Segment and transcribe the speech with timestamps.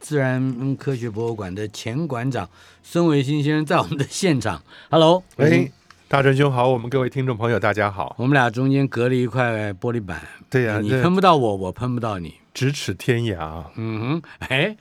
[0.00, 2.48] 自然科学博物馆的前馆长
[2.82, 4.62] 孙维新先生在我们的现场。
[4.90, 5.70] Hello，喂，
[6.06, 8.14] 大真兄好，我们各位听众朋友大家好。
[8.18, 12.34] 我们俩中间隔了一块玻璃板，对呀、你喷不到我，我喷不到你。
[12.54, 13.64] 咫尺天涯。
[13.76, 14.76] 嗯哼，哎，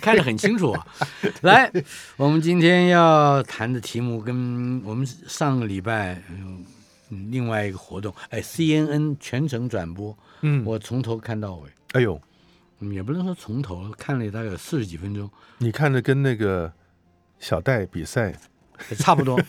[0.00, 0.86] 看得很清楚啊。
[1.42, 1.70] 来，
[2.16, 6.64] 我们今天要谈的题目跟我们上个礼拜嗯
[7.30, 11.68] 另外一个活动，哎，CNN 全程转播，嗯，我从头看到尾。
[11.92, 12.20] 哎呦，嗯
[12.80, 16.72] 也不能说从头看了大概有四十几分钟，你看着跟那个
[17.38, 18.34] 小戴比赛，
[18.98, 19.40] 差不多。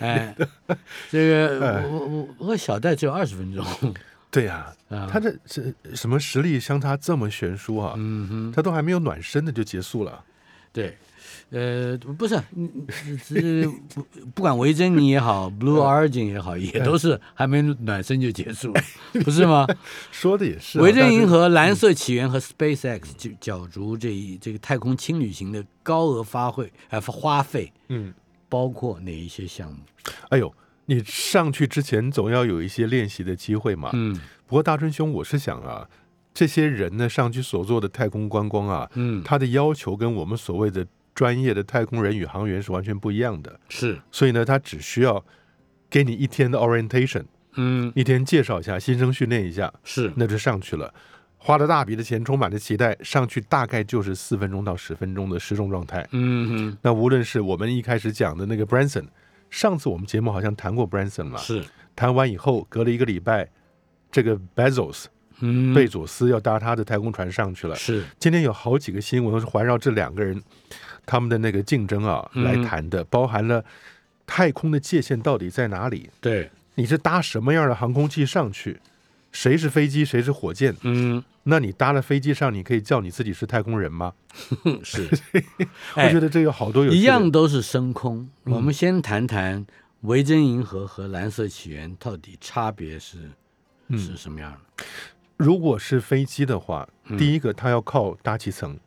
[0.00, 0.34] 哎，
[1.10, 3.64] 这个我我我和小戴只有二十分钟
[4.30, 5.62] 对呀、啊，他这这
[5.94, 7.94] 什么实力相差这么悬殊啊？
[7.96, 10.24] 嗯哼，他都还没有暖身的就结束了。
[10.72, 10.96] 对，
[11.50, 12.70] 呃，不是，嗯
[13.22, 14.02] 是不
[14.34, 18.80] 不管维珍妮也好，Blue Origin 也好，也都是还没暖身就结束了，
[19.24, 19.66] 不是吗？
[20.10, 28.12] 说的也是、啊，维珍银河、蓝色起源和 SpaceX 就角逐这一这个太空轻旅行的高额花费呃花费，嗯，
[28.48, 29.78] 包括哪一些项目？
[30.30, 30.52] 哎呦，
[30.86, 33.90] 你上去之前总要有一些练习的机会嘛。
[33.92, 35.88] 嗯不过大春兄，我是想啊，
[36.34, 43.60] 这些人呢上去所做的太空观光啊，嗯，他的要求跟我们所谓的专业的太空人宇航员是完全不一样的。
[43.68, 45.24] 是，所以呢，他只需要
[45.88, 47.92] 给你一天的 orientation，嗯。
[47.94, 50.92] 一天介绍一下，新生训练一下，是，那就上去了。
[51.36, 56.08] 花了大笔的钱，充满了期待，上去大概就是四分钟到十分钟的失重状态。
[56.12, 59.04] 嗯哼，那无论是我们一开始讲的那个 Branson，
[59.50, 61.62] 上次我们节目好像谈过 Branson 了，是，
[61.94, 63.50] 谈完以后隔了一个礼拜，
[64.10, 65.04] 这个 Bezos
[65.40, 67.76] 嗯，贝佐斯要搭他的太空船上去了。
[67.76, 70.42] 是，今天有好几个新闻都是环绕这两个人
[71.06, 73.64] 他们的那个竞争啊嗯来谈的，包含了
[74.26, 76.10] 太空的界限到底在哪里？
[76.20, 78.80] 对，你是搭什么样的航空器上去？
[79.32, 80.74] 谁是飞机，谁是火箭？
[80.82, 84.12] 嗯，那你搭了飞机上，你可以叫你自己是太空人吗？
[84.84, 85.08] 是，
[85.96, 88.18] 我哎觉得这有好多有一样都是升空。
[88.44, 89.66] 嗯我们先谈谈
[90.02, 93.30] 维珍银河和蓝色起源到底差别是
[93.88, 94.84] 嗯是什么样的？
[95.36, 98.78] 如果是飞机的话，嗯第一个它要靠大气层，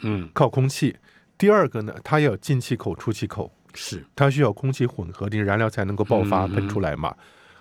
[0.00, 0.94] 嗯，靠空气；
[1.42, 7.12] 第二个呢，它要有进气口、出气口，是，它需要空气混合，你燃料才能够爆发嗯喷出来嘛。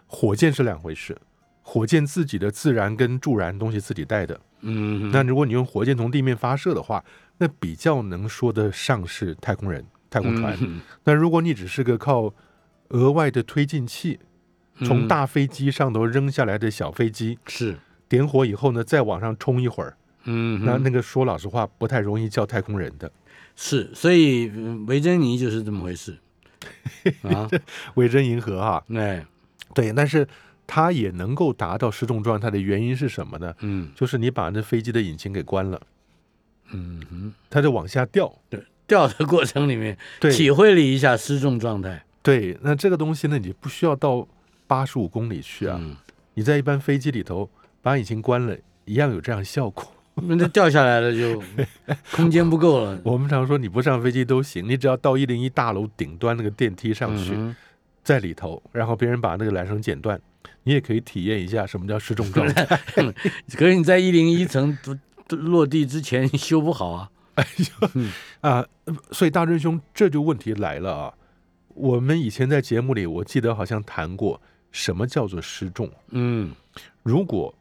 [0.06, 1.18] 火箭是两回事，
[1.64, 4.40] 火箭自己的自燃跟助燃东西自己带的。
[4.60, 7.04] 嗯，那如果你用火箭从地面发射的话，
[7.40, 10.56] 那比较能说得上是太空人、太空船。
[10.62, 12.32] 嗯那如果你只是个靠
[12.90, 14.20] 额外的推进器，
[14.86, 17.76] 从嗯大飞机上头扔下来的小飞机，是，
[18.08, 23.12] 点火以后呢，再往上冲一会儿，嗯，那那个说老实话，不太容易叫太空人的。
[23.56, 26.18] 是，所以嗯维珍妮就是这么回事
[27.24, 27.50] 啊，
[27.96, 29.26] 维珍银河哈，哎，
[29.74, 30.28] 对，但是
[30.66, 33.54] 它也能够达到失重状态的原因是什么呢？
[33.60, 35.82] 嗯就是你把那飞机的引擎给关了，
[36.72, 38.34] 嗯哼，它就往下掉。
[38.50, 44.28] 对掉的过程里面对体会了一下失重状态对，那这个东西呢，你不需要到
[44.68, 45.96] 八十五公里去啊，嗯，
[46.34, 47.50] 你在一般飞机里头
[47.82, 49.86] 把引擎关了，一样有这样效果。
[50.16, 51.42] 那那掉下来了就
[52.12, 57.56] 空间不够了，我们常说你不上飞机都行，你只要到一零一大楼顶端那个电梯上去，嗯
[58.04, 60.20] 在里头，然后别人把那个缆绳剪断，
[60.64, 62.66] 你也可以体验一下什么叫失重状态。
[63.54, 64.76] 可是你在一零一层
[65.30, 67.10] 落地之前修不好啊，
[68.42, 68.66] 啊，
[69.12, 71.14] 所以大真兄，这就问题来了啊！
[71.76, 74.42] 我们以前在节目里，我记得好像谈过
[74.72, 75.90] 什么叫做失重。
[76.10, 76.54] 嗯
[77.04, 77.54] 如果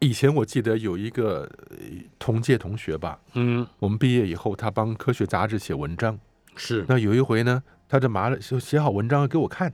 [0.00, 1.76] 以前我记得有一个呃
[2.18, 6.18] 同届同学吧，嗯，我们毕业以后，他帮科学杂志写文章。
[6.56, 9.72] 是，那有一回呢，他就麻了，就写好文章给我看。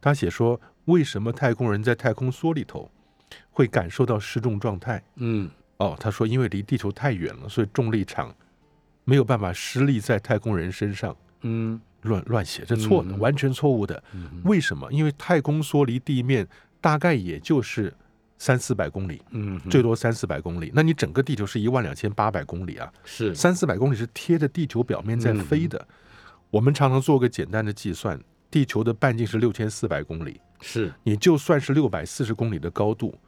[0.00, 2.90] 他写说，为什么太空人在太空梭里头
[3.50, 5.02] 会感受到失重状态？
[5.16, 8.34] 嗯哦，他说因为离地球太远了，所以重力场
[9.04, 11.14] 没有办法施力在太空人身上。
[11.42, 14.02] 嗯乱乱写，这错的，嗯完全错误的。
[14.14, 14.90] 嗯为什么？
[14.90, 16.46] 因为太空梭离地面
[16.80, 17.94] 大概也就是
[18.44, 20.70] 三四百公里，嗯，最多三四百公里。
[20.74, 25.68] 那你整个地球是一万两千八百公里啊，是，三四百公里是贴着地球表面在飞嗯。
[25.70, 25.88] 的。
[26.50, 28.20] 我们常常做个简单的计算，
[28.50, 33.18] 地球的半径是六千四百公里，是，你就算是六百四十公里的高度，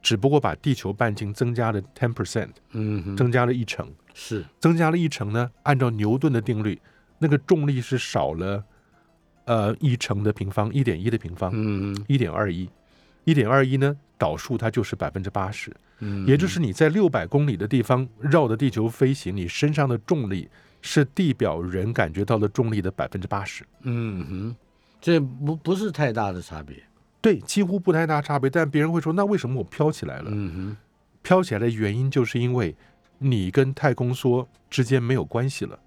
[0.00, 6.80] 只不过把地球半径增加了 ten percent，嗯，增加了一成，是，增加了一成呢，按照牛顿的定律，
[7.18, 8.64] 那个重力是少了
[9.44, 12.66] 呃一乘的平方，一点一的平方，嗯一点二一，
[13.24, 20.48] 一点二一呢导数它就是百分之八十，嗯，也就是你在六百公里的地方绕着地球飞行，你身上的重力
[20.80, 23.64] 是地表人感觉到的重力的百分之八十。
[23.82, 24.56] 嗯哼，
[25.00, 26.76] 这不不是太大的差别。
[27.20, 28.50] 对，几乎不太大差别。
[28.50, 30.30] 但别人会说，那为什么我飘起来了？
[30.32, 30.76] 嗯哼
[31.22, 32.74] 飘起来的原因就是因为
[33.18, 35.78] 你跟太空梭之间没有关系了。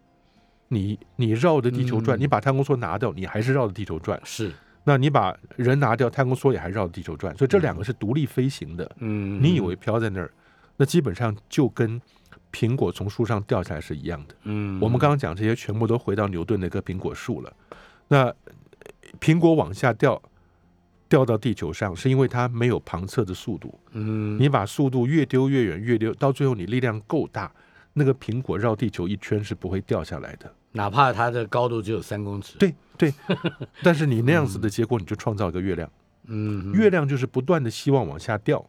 [0.69, 4.19] 你你绕着地球转，嗯你把太空梭拿掉，你还是绕着地球转，。
[4.23, 4.53] 是，
[4.85, 7.35] 那你把人拿掉，太空梭也还绕着地球转。
[7.35, 8.89] 所以这两个是独立飞行的。
[8.99, 10.31] 嗯，你以为飘在那儿，
[10.77, 11.99] 那基本上就跟
[12.53, 14.35] 苹果从树上掉下来是一样的。
[14.43, 17.51] 嗯，我们刚刚讲这些全部都回到牛顿那棵苹果树了。
[18.07, 18.35] 那呃
[19.19, 20.21] 苹果往下掉，
[21.09, 23.79] 掉到地球上，是因为它没有旁侧的速度。
[23.91, 27.51] 嗯，你把速度越丢越远，越丢，到最后你力量够大，
[27.93, 30.53] 那个苹果绕地球一圈是不会掉下来的。
[30.75, 33.13] 哪怕它的高度只有三公尺，，对对，
[33.81, 35.89] 但是你那样子的结果，你就创造一个月亮。
[36.27, 38.63] 嗯，月亮就是不断的希望往下掉，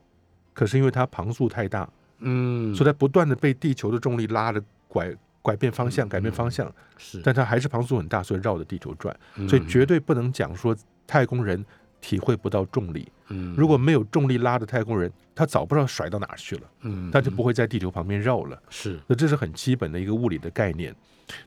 [0.54, 1.88] 可是因为它旁速太大，
[2.18, 5.12] 嗯，所以它不断的被地球的重力拉着拐
[5.42, 9.14] 拐变方向，改变方向，是，但它还是旁速很大，所以绕着地球转。
[9.36, 9.48] 嗯。
[9.48, 10.76] 所以绝对不能讲说
[11.06, 11.64] 太空人
[12.00, 13.10] 体会不到重力。
[13.28, 18.62] 嗯，如果没有重力拉着太空人，他早不知道甩到哪儿去了，嗯，他就不会在地球旁边绕了。
[18.68, 20.94] 是，那这是很基本的一个物理的概念。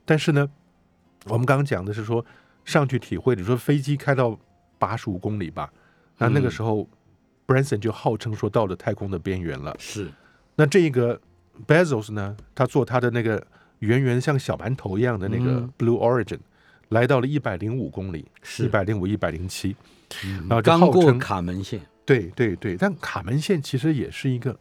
[0.04, 0.48] 但是呢，
[1.26, 2.24] 我们刚刚讲的是说
[2.64, 4.38] 上去体会，你说飞机开到
[4.78, 5.72] 八十五公里吧，
[6.18, 6.88] 那那个嗯时候
[7.46, 9.74] Branson 就号称说到了太空的边缘了。
[9.78, 10.10] 是，
[10.56, 11.20] 那这个
[11.66, 13.44] Bezos 呢，他做他的那个
[13.80, 15.72] 圆圆像小馒头一样的那个嗯。
[15.78, 16.38] Blue Origin，、
[16.90, 18.64] 来到了一百零五公里，是。
[18.64, 19.74] 一百零五、一百零七。
[20.24, 20.46] 嗯。
[20.48, 24.56] 然后就刚过卡门线，对对对，但卡门线其实也是一个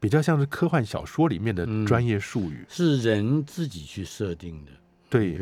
[0.00, 2.64] 比较像是科幻小说里面的嗯专业术语。
[2.68, 4.72] 是人自己去设定的
[5.10, 5.38] 对，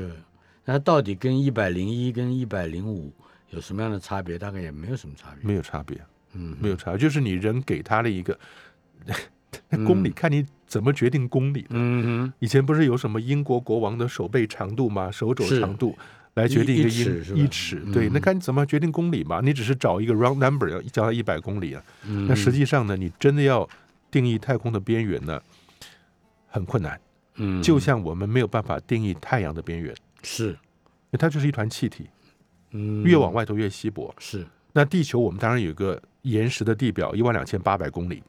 [0.64, 3.12] 那到底跟一百零一跟一百零五
[3.50, 4.36] 有什么样的差别？
[4.38, 5.98] 大概也没有什么差别，没有差别，
[6.34, 8.38] 嗯，没有差别，就是你人给他的一个
[9.86, 11.68] 公里，嗯看你怎么决定公里的。
[11.70, 15.10] 嗯哼，以前不是有什么英国国王的手背长度吗？
[15.10, 15.96] 手肘长度
[16.34, 19.40] 来决定一个一一尺一尺，对，嗯那看你怎么决定公里嘛？
[19.42, 21.82] 你只是找一个 round number，要叫它一百公里啊。
[22.06, 23.68] 嗯那实际上呢，你真的要
[24.10, 25.40] 定义太空的边缘呢，
[26.48, 27.00] 很困难。
[27.40, 30.56] 嗯，就像我们没有办法定义太阳的边缘，是，因
[31.12, 32.10] 为它就是一团气体，
[32.72, 34.12] 嗯，越往外头越稀薄。
[34.18, 38.22] 是，那地球我们当然有一个岩石的地表一万两千八百公里，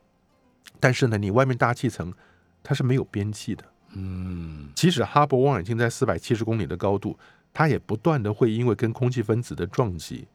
[0.79, 2.13] 但是呢，你外面大气层
[2.61, 3.65] 它是没有边际的。
[3.93, 7.17] 嗯即使哈勃望远镜在四百七十公里的高度，
[7.51, 10.27] 它也不断的会因为跟空气分子的撞击，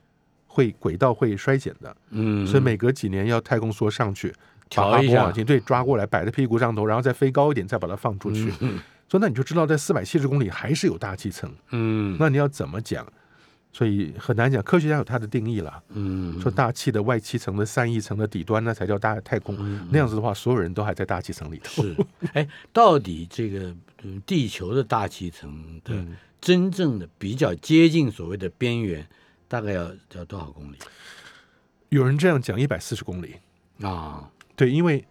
[0.49, 1.97] 会轨道会衰减的。
[2.11, 4.35] 嗯，所以每隔几年要太空梭上去，
[4.69, 8.53] 调一下对抓过来，摆在屁股上头，然后再飞高一点，再把它放出去。
[8.61, 11.53] 嗯 所以那你就知道，在四百七十公里还是有大气层。
[11.71, 13.07] 嗯那你要怎么讲？
[13.71, 14.63] 所以很难讲。
[14.63, 19.57] 科学家有他的定义了，嗯，说大气的外气层的散逸层的底端那才叫大太空。
[19.91, 21.83] 那样子的话，所有人都还在大气层里头。
[21.83, 21.97] 是，
[22.33, 29.07] 哎，到底这个嗯地球的大气层的嗯真正的比较接近所谓的边缘，
[29.49, 30.77] 大概要要多少公里
[31.91, 33.35] 有人这样讲，一百四十公里。
[33.83, 34.31] 啊？
[34.57, 35.05] 对，因为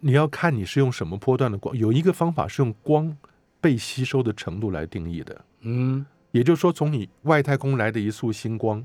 [0.00, 3.16] 你要看你是用什么波段的光，有一个方法是用光
[3.60, 5.44] 被吸收的程度来定义的。
[5.60, 8.84] 嗯，也就是说，从你外太空来的一束星光，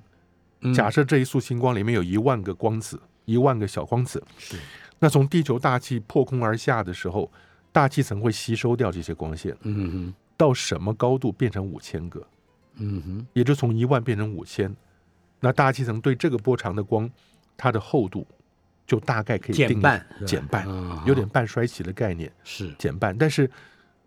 [0.61, 4.57] 嗯假设这一束星光里面有一万个光子，一万个小光子，是，
[4.99, 7.29] 那从地球大气破空而下的时候，
[7.71, 12.25] 大气层会吸收掉这些光线，嗯哼，到什么高度变成五千个，
[12.75, 14.73] 嗯哼，也就从一万变成五千。
[15.41, 17.09] 那大气层对这个波长的光，
[17.57, 18.27] 它的厚度
[18.89, 23.15] 就大概可以定减半，减半啊有点半衰期的概念，是，减半。
[23.15, 23.47] 但是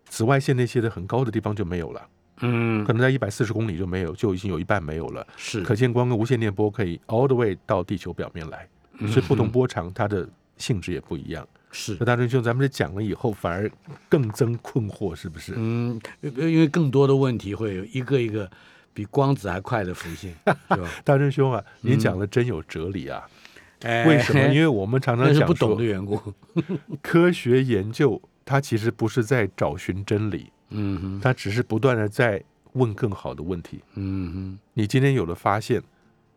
[0.09, 2.05] 紫外线那些的很高的地方就没有了，
[2.41, 5.25] 嗯可能在一百四十公里就没有，就已经有一半没有了。
[5.37, 8.67] 是，可见光跟无线电波可以 all the way 到地球表面来，
[8.99, 11.47] 嗯所以不同波长它的性质也不一样。
[11.71, 13.71] 是那大师兄，咱们这讲了以后，反而
[14.09, 15.53] 更增困惑，是不是？
[15.55, 18.51] 嗯，因为更多的问题会有一个一个
[18.93, 20.35] 比光子还快的浮现，
[20.69, 20.89] 是吧？
[21.05, 23.23] 大师兄啊，你讲的真有哲理啊！
[23.25, 23.39] 哎
[23.83, 24.39] 为什么？
[24.53, 26.19] 因为我们常常讲那是不懂的说，缘故。
[27.01, 33.79] 科学研究它其实不是在找寻真理，嗯哼，它只是不断的在问更好的问题。
[33.95, 35.81] 嗯哼，你今天有了发现，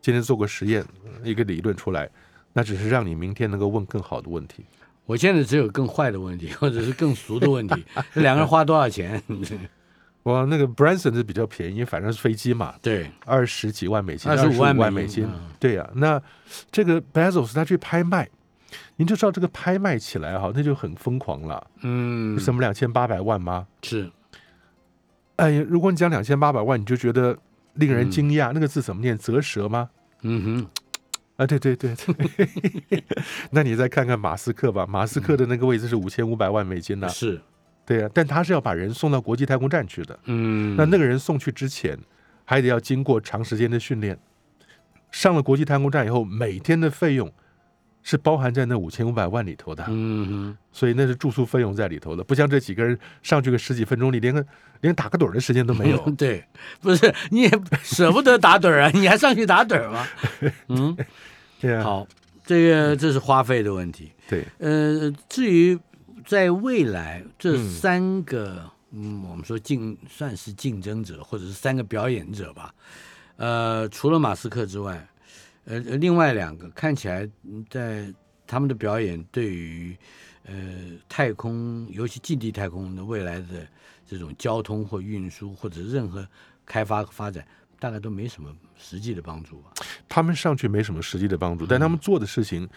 [0.01, 0.85] 今天做个实验，
[1.23, 2.09] 一个理论出来，
[2.53, 4.65] 那只是让你明天能够问更好的问题。
[5.05, 7.85] 我现在只有更坏的问题，或者是更俗的问题。
[8.13, 9.21] 这两个人花多少钱？
[10.27, 15.25] 哇，那个 Branson 是比较便宜，反正是飞机嘛，对，二十几万美金，25 25万美美金。
[15.57, 16.21] 对呀、那
[16.69, 18.29] 这个 Bezos 他去拍卖，
[18.97, 21.65] 您就知道这个拍卖起来哈，那就很疯狂了。
[21.81, 23.67] 嗯，什么两千八百万吗？
[23.83, 24.11] 是，
[25.37, 27.37] 哎呀，如果你讲两千八百万，你就觉得
[27.75, 28.51] 令人惊讶。
[28.51, 29.17] 那个字怎么念？
[29.17, 29.89] 折舌吗？
[30.23, 30.67] 嗯哼，
[31.37, 33.03] 啊，对对对对。
[33.51, 37.39] 那你再看看马斯克吧，马斯克的那个位置是五千五百万美金呢、是，
[37.87, 40.19] 对啊，但他是要把人送到国际太空站去的。
[40.25, 41.97] 嗯，那那个人送去之前，
[42.43, 44.19] 还得要经过长时间的训练。
[45.09, 47.31] 上了国际太空站以后，每天的费用
[48.03, 54.45] 是包含在那五千五百万里头的，嗯哼，所以那是住宿费用在里头的，不像这几个人上去个十几分钟，你连个
[54.81, 55.97] 连打个盹的时间都没有。
[56.17, 56.43] 对，
[56.81, 57.51] 不是你也
[57.81, 60.05] 舍不得打盹儿啊，你还上去打盹儿吗？
[60.67, 60.97] 嗯，
[61.61, 62.07] 对啊，好，
[62.45, 64.11] 这个这是花费的问题。
[64.27, 65.79] 对，呃，至于
[66.27, 72.75] 在未来这嗯三个，嗯我们说竞算是竞争者或者是三个表演者吧，
[73.37, 75.07] 呃，除了马斯克之外，
[75.63, 78.13] 呃，另外两个看起来嗯在
[78.45, 79.95] 他们的表演对于
[80.43, 80.53] 呃
[81.07, 83.65] 太空，尤其近地太空的未来的
[84.05, 86.27] 这种交通或运输或者任何
[86.65, 87.47] 开发发展，
[87.79, 89.71] 大概都没什么实际的帮助吧。
[90.09, 92.67] 他们上去没什么实际的帮助，但他们做的事情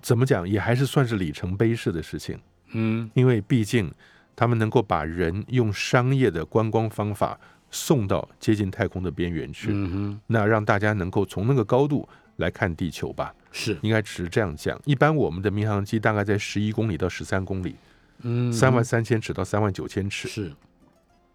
[0.00, 2.40] 怎么讲，也还是算是里程碑式的事情。
[2.72, 3.10] 嗯。
[3.14, 3.92] 因为毕竟
[4.34, 7.38] 他们能够把人用商业的观光方法
[7.70, 14.80] 送到接近太空的边缘去，嗯，那让大家能够从那个高度来看地球吧，是，应该只是这样讲。
[14.84, 17.74] 一般我们的民航机大概在十一公里到十三公里，
[18.22, 20.52] 嗯，三万三千尺到三万九千尺，是，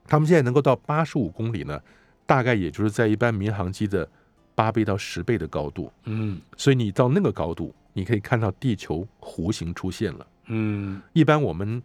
[0.07, 1.79] 他们现在能够到八十五公里呢，
[2.25, 4.07] 大概也就是在一般民航机的
[4.55, 6.39] 八倍到十倍的高度，嗯。
[6.55, 10.25] 所以你到那个高度，你可以看到地球弧形出现了。
[10.51, 11.01] 嗯。
[11.13, 11.81] 一般我们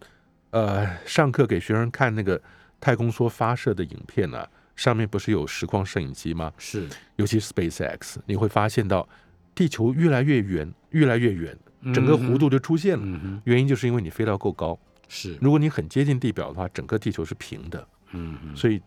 [0.51, 2.41] 呃上课给学生看那个
[2.81, 6.53] 太空梭发射的影片呢、上面不是有实况摄影机吗？
[6.59, 9.09] 是，尤其是 SpaceX，你会发现到
[9.55, 11.57] 地球越来越远，越来越远，
[11.95, 13.05] 整个弧度就出现了。
[13.05, 18.81] 嗯，原因就是因为你飞到够高，是，如果你很接近地表的话，整个地球是平的，嗯，所以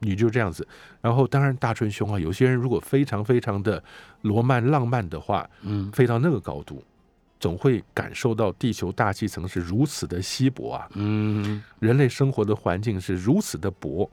[0.00, 0.66] 你就这样子。
[1.00, 3.82] 然后当然大春兄啊，有些人如果非常非常的
[4.22, 5.90] 罗曼浪漫的话，嗯。
[5.92, 6.84] 飞到那个高度，
[7.40, 11.60] 总会感受到地球大气层是如此的稀薄啊，嗯。
[11.80, 14.08] 人类生活的环境是如此的薄。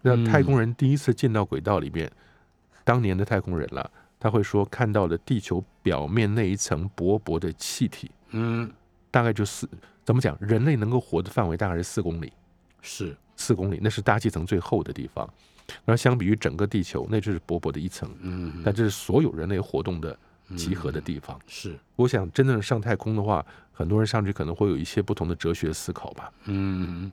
[0.00, 2.10] 那嗯太空人第一次进到轨道里面，
[2.82, 8.70] 当年的太空人了，他会说看到了地球表面那一层薄薄的气体，嗯，
[9.10, 9.68] 大概就四
[10.02, 10.36] 怎么讲？
[10.40, 12.32] 人类能够活的范围大概是四公里，
[12.82, 15.28] 是，四公里那是大气层最厚的地方。
[15.66, 20.14] 然后相比于整个地球，那就是薄薄的一层，嗯，但这是所有人类活动的
[20.56, 21.38] 集合的地方。
[21.46, 26.30] 是，我想真正上太空的话，很多人上去可能会有一些不同的哲学思考吧。
[26.44, 27.10] 嗯，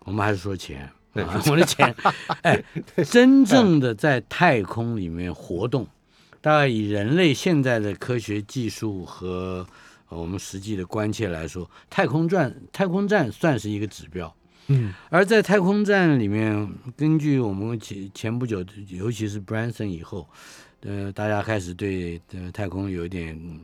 [0.00, 0.90] 我们还是说钱。
[1.14, 1.94] 我的钱，
[2.40, 2.64] 哎，
[3.10, 5.86] 真正的在太空里面活动，
[6.40, 9.66] 大概以人类现在的科学技术和
[10.08, 14.34] 呃我们实际的关切来说，太空站太空站算是一个指标。
[14.68, 20.26] 嗯而在太空站里面，根据我们前前不久，尤其是 Branson 以后，
[20.84, 23.60] 呃，大家开始对呃太空有一点、嗯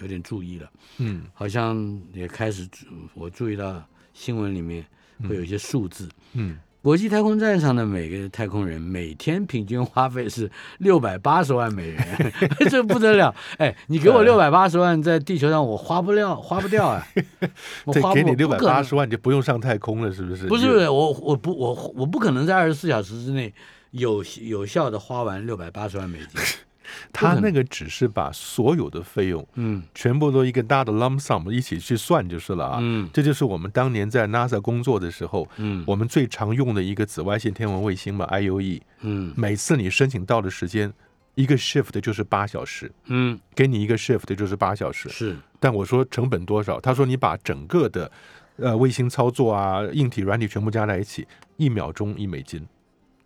[0.00, 3.82] 有点注意了，嗯好像也开始注我注意到
[4.12, 4.84] 新闻里面
[5.28, 6.08] 会有一些数字。
[6.34, 10.48] 嗯，国际太空站上的每个太空人每天平均花费是
[10.78, 12.32] 六百八十万美元，
[12.70, 13.34] 这不得了！
[13.56, 17.04] 哎，你给我六百八十万，在地球上我花不了，花不掉啊！
[17.84, 20.46] 我花不这给你六百八十万，你就不用上太空了，是不是？
[20.46, 23.52] 不是不是我我不我我不可能在二十四小时之内
[23.92, 26.40] 有有效的花完六百八十万美金。
[27.12, 32.78] 他那个只是把所有的费用嗯全部都一个大的 lump sum 一起去算就是了啊。
[32.80, 38.80] 嗯这就是我们当年在 NASA 工作的时候，嗯我们最常用的一个紫外线天文卫星嘛，IUE。
[39.02, 40.90] 嗯每次你申请到的时间，
[41.34, 45.10] 一个 shift 就是八小时，嗯，给你一个 shift 就是八小时。
[45.10, 46.80] 是但我说成本多少？
[46.80, 48.10] 他说你把整个的
[48.56, 51.28] 呃卫星操作啊、硬体、软体全部加在一起，
[51.58, 52.66] 一秒钟一美金，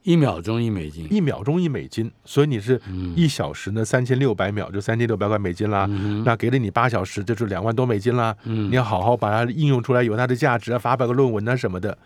[0.03, 1.07] 一秒钟一美金。
[1.13, 5.87] 一秒钟一美金，所以你是嗯一小时呢三千六百秒，就三千六百块美金啦。
[5.91, 8.37] 嗯那给了你八小时，就是两万多美金啦。
[8.45, 11.97] 嗯你要好好把它应用出来，有它的价值啊，发表个论文啊什么的。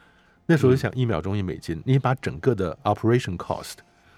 [0.49, 3.75] 那时候就想一秒钟一美金，你把整个的 operation cost，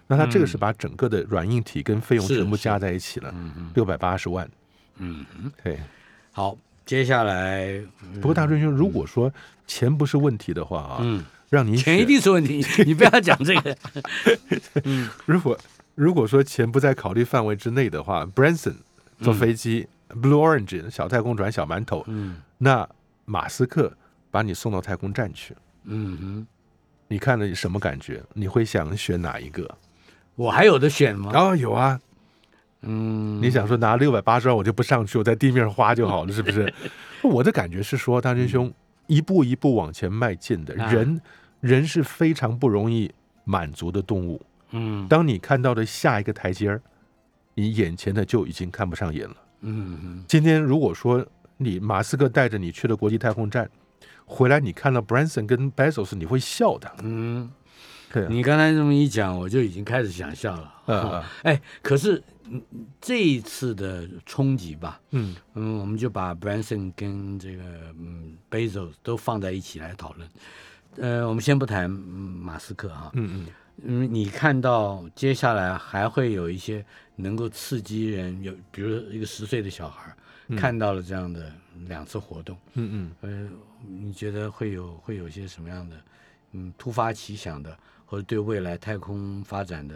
[0.07, 3.35] 那它这个是把整个的软硬体跟费用全部加在一起了，
[3.75, 4.47] 六百八十万。
[4.99, 5.25] 嗯，
[5.65, 5.81] 对，
[6.33, 6.55] 好，
[6.85, 7.81] 接下来
[8.17, 9.33] 不过大春兄，如果说
[9.67, 13.77] 钱不是问题的话啊，嗯，让你 钱一定是问题， 你不要讲这个。
[15.27, 15.59] 如果
[15.95, 18.75] 如果说钱不在考虑范围之内的话，Branson
[19.21, 22.89] 坐飞机、Blue Origin 小太空船小馒头，嗯那
[23.25, 23.93] 马斯克
[24.31, 26.47] 把你送到太空站去，嗯哼，
[27.09, 28.23] 你看了什么感觉？
[28.35, 29.69] 你会想选哪一个？
[30.37, 31.31] 我还有的选吗？
[31.35, 31.99] 哦，有啊，
[32.83, 36.73] 嗯，你想说拿六百八十万我就不上去，我在地面花就好了，是不是？
[37.23, 38.73] 我的感觉是说，大真兄
[39.09, 41.21] 一步一步往前迈进的啊人，
[41.61, 43.11] 人是非常不容易
[43.43, 44.41] 满足的动物。
[44.71, 46.81] 嗯当你看到的下一个台阶儿，
[47.55, 49.37] 你眼前的就已经看不上眼了。
[49.63, 53.69] 嗯嗯今天如果说你马斯克带着你去了国际太空站，
[54.27, 56.95] 回来你看到 Branson 跟 Bezos，你会笑的。
[57.03, 57.51] 嗯，
[58.13, 60.75] 对啊，你刚才这么一讲，我就已经开始想笑了。
[60.87, 62.63] 嗯哦哎，可是嗯
[63.01, 65.37] 这一次的冲击吧，嗯。
[65.55, 67.63] 嗯，我们就把 Branson 跟这个
[67.99, 70.29] 嗯 Bezos 都放在一起来讨论。
[70.97, 73.47] 呃，我们先不谈、嗯、马斯克哈，嗯嗯。
[73.85, 76.85] 嗯，你看到接下来还会有一些
[77.15, 81.53] 能够刺激人，有比如一个十岁的小孩儿、看到了这样的
[81.87, 83.49] 两次活动，嗯嗯，呃，
[83.87, 85.97] 你觉得会有会有些什么样的
[86.53, 87.79] 嗯突发奇想的，
[88.11, 89.95] 或者对未来太空发展的、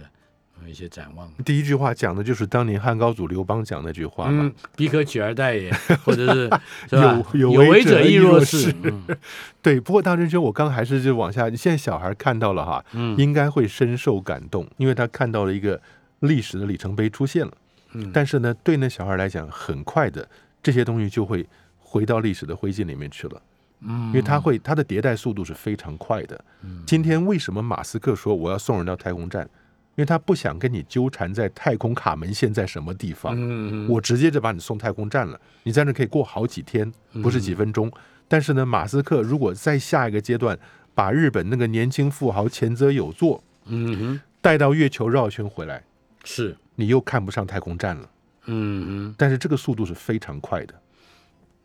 [0.60, 1.32] 呃、一些展望？
[1.44, 4.44] 第一句话讲的就是当年汉高祖刘邦讲那句话嘛。
[4.44, 5.72] 嗯，彼可取而代也，
[6.04, 6.50] 或者是
[6.90, 6.96] 是？
[7.38, 9.02] 有有为者亦若若是嗯
[9.62, 15.80] 对，不过大真兄，我刚还是就往下，现在小孩看到了哈，嗯应该会深受感动，因为他看到了一个
[16.20, 17.52] 历史的里程碑出现了。
[17.94, 20.28] 嗯但是呢，对那小孩来讲，很快的
[20.62, 21.46] 这些东西就会
[21.78, 23.40] 回到历史的灰烬里面去了。
[23.84, 24.08] 嗯。
[24.08, 26.44] 因为它会它的迭代速度是非常快的。
[26.86, 29.48] 今天为什么马斯克说我要送人到太空站？
[29.94, 33.88] 因为他不想跟你纠缠在太空卡门线在什么地方，嗯嗯。
[33.90, 36.90] 我直接就把你送太空站了，你在那可以过好几天，
[37.22, 37.92] 不是几分钟。
[38.26, 40.58] 但是呢，马斯克如果在下一个阶段
[40.94, 45.84] 把日本那个年轻富豪前泽有作嗯哼，带到月球绕一圈回来，
[46.24, 48.10] 是，你又看不上太空站了。
[48.46, 50.74] 嗯哼，但是这个速度是非常快的，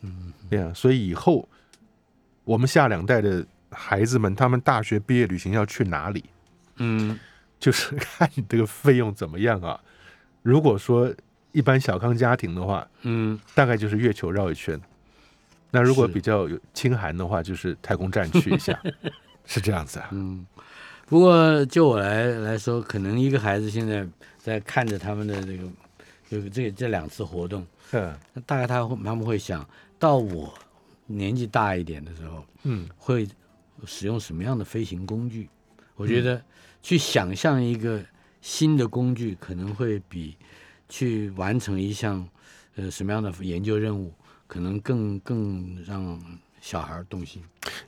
[0.02, 1.48] 嗯，对呀，所以以后
[2.48, 6.24] 我们下两代的孩子们，他们大学毕业旅行要去哪里，
[6.78, 7.20] 嗯
[7.60, 9.78] 就是看你这个费用怎么样啊。
[10.44, 11.14] 如果说
[11.52, 14.80] 一般小康家庭的话，嗯大概就是月球绕一圈；
[15.72, 18.80] 那如果比较有清寒的话，就是太空站去一下，
[19.46, 20.08] 是这样子啊。
[20.14, 20.46] 嗯。
[21.06, 25.64] 不过就我来来说，可能一个孩子现在在看着他们的这个
[26.30, 29.68] 这个这这两次活动，嗯大概他会他们会想
[30.00, 30.54] 到我
[31.08, 33.28] 年纪大一点的时候，嗯会
[33.86, 35.50] 使用什么样的飞行工具？
[35.96, 36.40] 我觉得
[36.84, 38.04] 去想象一个
[38.42, 40.38] 新的工具，可能会比
[40.88, 42.28] 去完成一项
[42.76, 44.14] 呃什么样的研究任务，
[44.46, 46.22] 可能更更让
[46.62, 47.42] 小孩儿动心。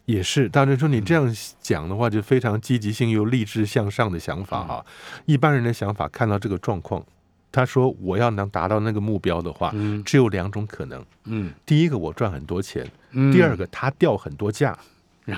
[0.05, 4.85] 也是，大真说你这样讲的话，就非常积极性又励志向上的想法哈。
[5.25, 7.05] 一般人的想法看到这个状况，
[7.51, 14.77] 他说我要能达到那个目标的话，嗯只有两种可能：嗯，第一个我赚很多钱，嗯第二，个他掉很多价，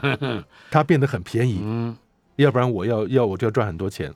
[0.69, 1.95] 他变得很便宜，嗯
[2.37, 4.13] 要不然我要要我就要赚很多钱。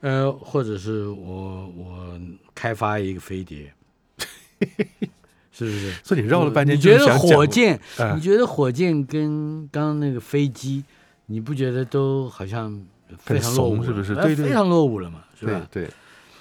[0.00, 2.18] 呃，或者是我我
[2.54, 3.72] 开发一个飞碟，
[5.52, 5.92] 是不是？
[6.02, 7.78] 所以你绕了半天，你觉得火箭？
[7.98, 10.82] 哎你觉得火箭跟刚刚那个飞机，
[11.26, 12.82] 你不觉得都好像
[13.18, 15.66] 非常怂是不是呃对对非常落伍了嘛，是吧？
[15.70, 15.90] 对对。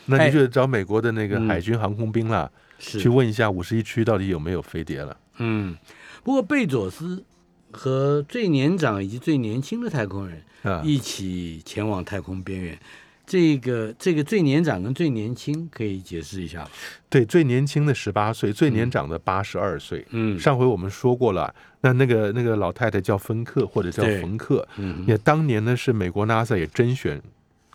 [0.10, 5.15] 那哎你就找美国的那个嗯海军航空兵了，是去问一下五十一区到底有没有飞碟了。
[5.38, 5.78] 嗯，
[6.24, 7.24] 不过贝佐斯
[7.72, 12.78] 和最年长以及最年轻的太空人啊，一起前往太空边缘。
[13.26, 16.72] 这个这个最年长跟最年轻可以解释一下吧？
[17.10, 20.04] 对，最年轻的十八岁，最年长的八十二岁。
[20.10, 27.22] 嗯上回我们说过了，那那个那个老太太叫芬克或者叫冯克，嗯也当年呢是美国 NASA 也甄选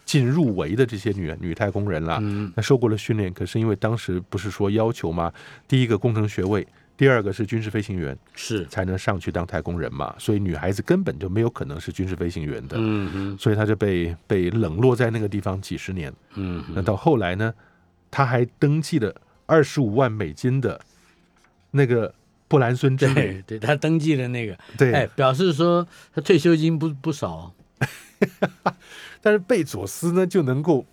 [0.04, 2.18] 进入围的这些女女太空人了。
[2.22, 5.32] 嗯那受过了训练，可是因为当时不是说要求吗？
[5.66, 16.12] 第一个工程学位，第二个是军事飞行员是才能上去当太空人嘛，所以女孩子根本就没有可能是军事飞行员的，嗯嗯所以她就被被冷落在那个地方几十年。
[16.34, 17.52] 嗯那到后来呢，
[18.10, 19.14] 她还登记了
[19.46, 20.80] 二十五万美金的
[21.72, 22.14] 那个
[22.46, 27.52] 布兰孙之旅，对对，他登记了那个，对，哎，表示说她退休金不不少。
[29.24, 30.84] 但是贝佐斯呢就能够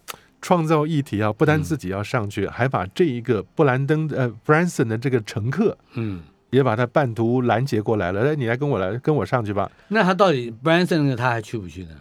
[0.42, 9.70] 创造议题啊，不单自己要上去，还把这一个布兰登呃 Branson 的这个乘客嗯，也把他半途拦截过来了，哎，你来跟我来跟我上去吧。
[9.90, 11.96] 那他到底 Branson 那个他还去不去呢？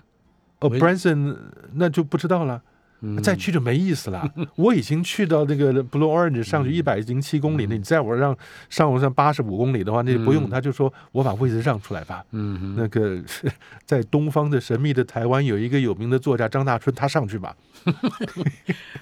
[0.61, 1.37] 哦喂，Branson
[1.75, 2.63] 那就不知道了。
[3.03, 4.29] 嗯再去就没意思了。
[4.57, 8.37] 我已经去到那个 Blue Orange 上去一百零七公里了，你再我让
[8.69, 10.45] 上我上八十五公里的话，那就不用。
[10.45, 12.25] 嗯他就说我把位置让出来吧。
[12.33, 13.23] 嗯，那个
[13.85, 17.55] 在东方的神秘的台湾有一个有名的作家张大春，他上去吧。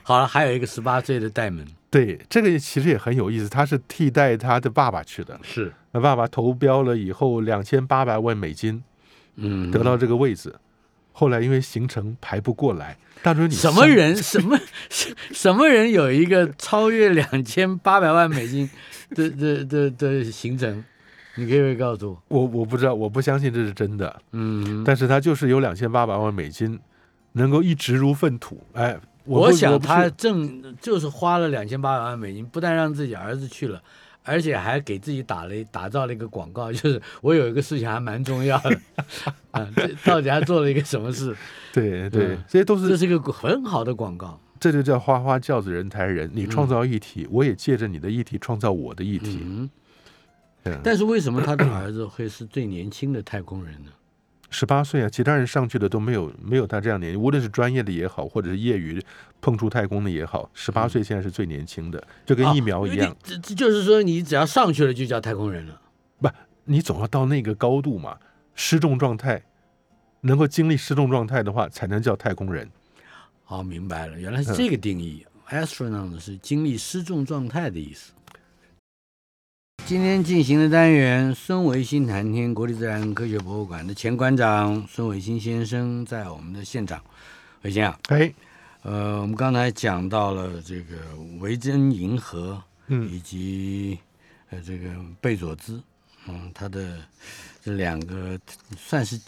[0.03, 5.39] 好了，还有一个十八岁的戴蒙，对，这个其实也很有意思，他是替代他的爸爸去的。
[5.43, 8.83] 是，那爸爸投标了以后，两千八百万美金
[9.37, 10.55] 嗯，得到这个位置，
[11.19, 14.15] 后来因为行程排不过来，大春你什么人？
[14.15, 14.57] 什么
[14.89, 18.71] 什 什么人有一个超越两千八百万美金
[19.17, 20.85] 的的的的行程？
[21.35, 22.41] 你可以不可以告诉我？
[22.41, 24.23] 我我不知道，我不相信这是真的。
[24.31, 26.79] 嗯，但是他就是有两千八百万美金，
[27.33, 28.63] 能够一直如粪土。
[28.75, 33.83] 哎，我想他挣就是花了两千八百万美金，不但让自己儿子去了，
[34.29, 38.79] 而且还给自己打了一打造了一个广告， 就是我有一个事情还蛮重要的，
[39.53, 41.35] 啊，这到底还做了一个什么事？
[41.73, 44.39] 对对嗯，这些都是这是一个很好的广告。
[44.61, 46.29] 这就叫花花轿子人抬人。
[46.35, 49.41] 你创造议题，我也借着你的议题创造我的议题。
[49.43, 49.71] 嗯，
[50.65, 53.93] 嗯但是为什么他的儿子会是最年轻的太空人呢？
[54.51, 59.01] 十八岁啊，其他人上去的都没有没有他这样年纪，无论是专业的也好，或者是业余
[59.41, 63.11] 碰触太空的也好，十八岁现在是最年轻的，就跟疫苗一样。
[63.11, 65.81] 啊这这就是说，你只要上去了就叫太空人了。
[66.19, 66.29] 不
[66.65, 68.19] 你总要到那个高度嘛，
[68.55, 69.43] 失重状态，
[70.23, 72.69] 能够经历失重状态的话，才能叫太空人。
[73.47, 75.27] 哦，明白了，原来是这个定义。
[75.51, 78.13] astronaut 是经历失重状态的意思。
[79.89, 87.03] 今天进行的单元，孙维新谈天，国立自然科学博物馆的前馆长孙维新先生在我们的现场。
[87.63, 88.31] 维新啊，哎，
[88.83, 90.97] 呃，我们刚才讲到了这个
[91.41, 93.99] 维珍银河嗯以及
[94.51, 94.91] 呃这个
[95.23, 95.83] 贝佐兹，
[96.27, 96.99] 嗯，他的
[97.65, 98.39] 这两个
[98.77, 99.19] 算是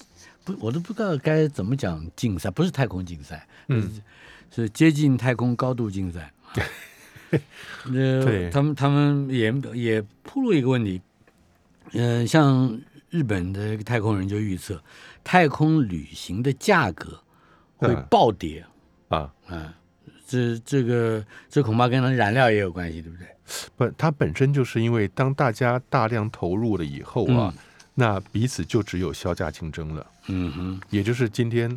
[0.45, 3.91] 不，我都不知道该怎么讲竞赛，不是太空竞赛，嗯，
[4.55, 6.31] 是接近太空高度竞赛。
[7.93, 11.01] 呃对，他们他们也也铺路一个问题，
[11.93, 14.83] 嗯、像日本的太空人就预测，
[15.23, 17.21] 太空旅行的价格
[17.77, 18.65] 会嗯暴跌。
[19.09, 19.75] 啊，啊，
[20.27, 23.27] 这这个这恐怕跟它燃料也有关系，对不对？
[23.77, 27.53] 不，它本身就是因为当大家大量投入了以后啊，
[27.95, 30.07] 那彼此就只有销价竞争了。
[30.29, 31.77] 嗯哼，也就是今天，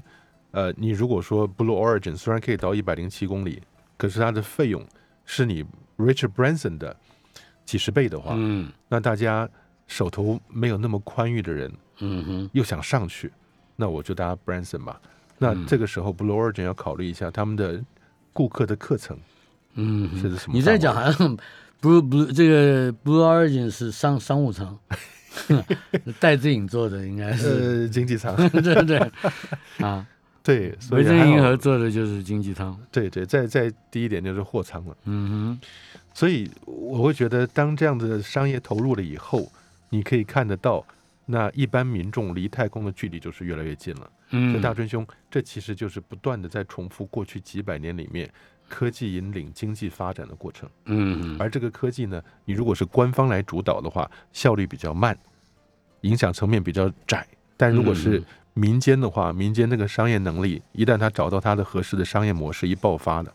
[0.51, 3.59] 呃，你如果说 Blue Origin 虽然可以到一百零七公里，
[3.97, 4.85] 可是它的费用
[5.33, 5.65] 是你
[5.97, 6.95] Richard Branson 的
[7.65, 8.71] 几十倍的话，嗯。
[8.87, 9.49] 那大家
[9.87, 13.31] 手头没有那么宽裕的人嗯哼，又想上去，
[13.75, 15.01] 那我就搭 Branson 吧。
[15.39, 15.65] 那嗯。
[15.65, 17.83] 这个时候 Blue Origin 要考虑一下他们的
[18.31, 19.17] 顾客的课程
[19.73, 20.53] 嗯哼，是什么？
[20.53, 21.35] 你在讲好像
[21.81, 24.77] Blue Blue 这个 Blue Origin 是商商务舱，
[26.19, 27.47] 戴志颖做的应该是，
[27.81, 29.11] 呃经济舱， 对对对，
[29.85, 30.05] 啊，
[30.43, 32.77] 对，所以还好银河做的就是经济舱。
[32.91, 34.97] 对对，再再低一点就是货舱了。
[35.05, 35.61] 嗯哼
[36.13, 39.49] 所以我会觉得，当这样的商业投入了以后，
[39.89, 40.85] 你可以看得到，
[41.25, 44.11] 那一般民众离太空的距离就是越来越近了。
[44.31, 48.29] 嗯，所以大嗯春兄，这其实就是不断的在重复过去几百年里面
[48.67, 50.69] 科技引领经济发展的过程。
[50.85, 55.17] 嗯而这个科技呢，你如果是官方来主导的话，效率比较慢，
[56.01, 57.25] 影响层面比较窄。
[57.55, 63.33] 但如果是嗯民间的话，民间那个商业能力，一旦他找到他的合适的商业模式一爆发了，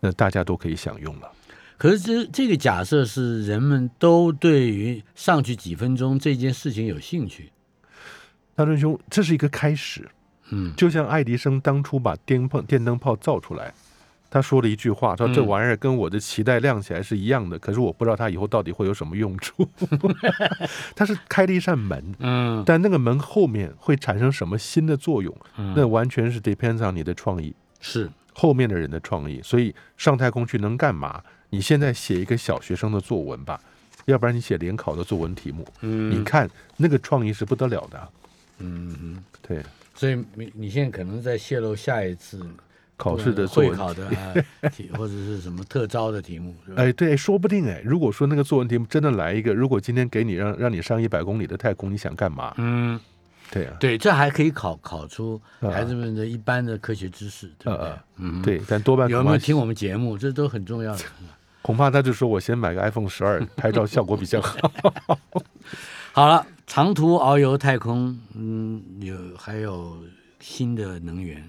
[0.00, 1.30] 那大家都可以享用了。
[1.78, 7.52] 可是这这个假设是人们都对于上去几分钟这件事情有兴趣。
[8.54, 10.08] 大春兄，这是一个开始。
[10.50, 13.74] 嗯就像爱迪生当初把电碰电灯泡造出来，
[14.30, 19.68] 他说了一句话，说嗯这玩意儿跟我的脐带亮起来是一样的，可是我不知道它以后到底会有什么用处。
[20.94, 29.40] 它是开了一扇门，嗯但那个门后面会产生什么新的作用，嗯，那完全是 depends on 你的创意，是后面的人的创意。
[29.42, 31.22] 所以上太空去能干嘛？
[31.50, 33.60] 你现在写一个小学生的作文吧，
[34.06, 38.08] 要不然你写联考的作文题目，嗯你看那个创意是不得了的。
[38.58, 39.62] 嗯嗯，对，
[39.94, 42.44] 所以你你现在可能在泄露下一次
[42.96, 44.34] 考试的作文会考的啊
[44.70, 52.54] 题或者是什么特招的题目，哎，对，说不定哎，如果说那个作文题目真的来一个，如果今天给你让让你上一百公里的太空，你想干嘛？
[52.56, 52.98] 嗯，
[53.50, 58.04] 对啊，对，这还可以考考出啊孩子们的一般的科学知识，对不对啊啊？
[58.16, 60.16] 嗯，，对，但多半有没有听我们节目？
[60.16, 61.04] 这都很重要的。
[61.62, 64.70] 恐怕他就说我先买个 iPhone 十二，拍照效果比较好。
[66.14, 69.96] 好了，长途遨游太空，嗯，有还有
[70.40, 71.44] 新的能源，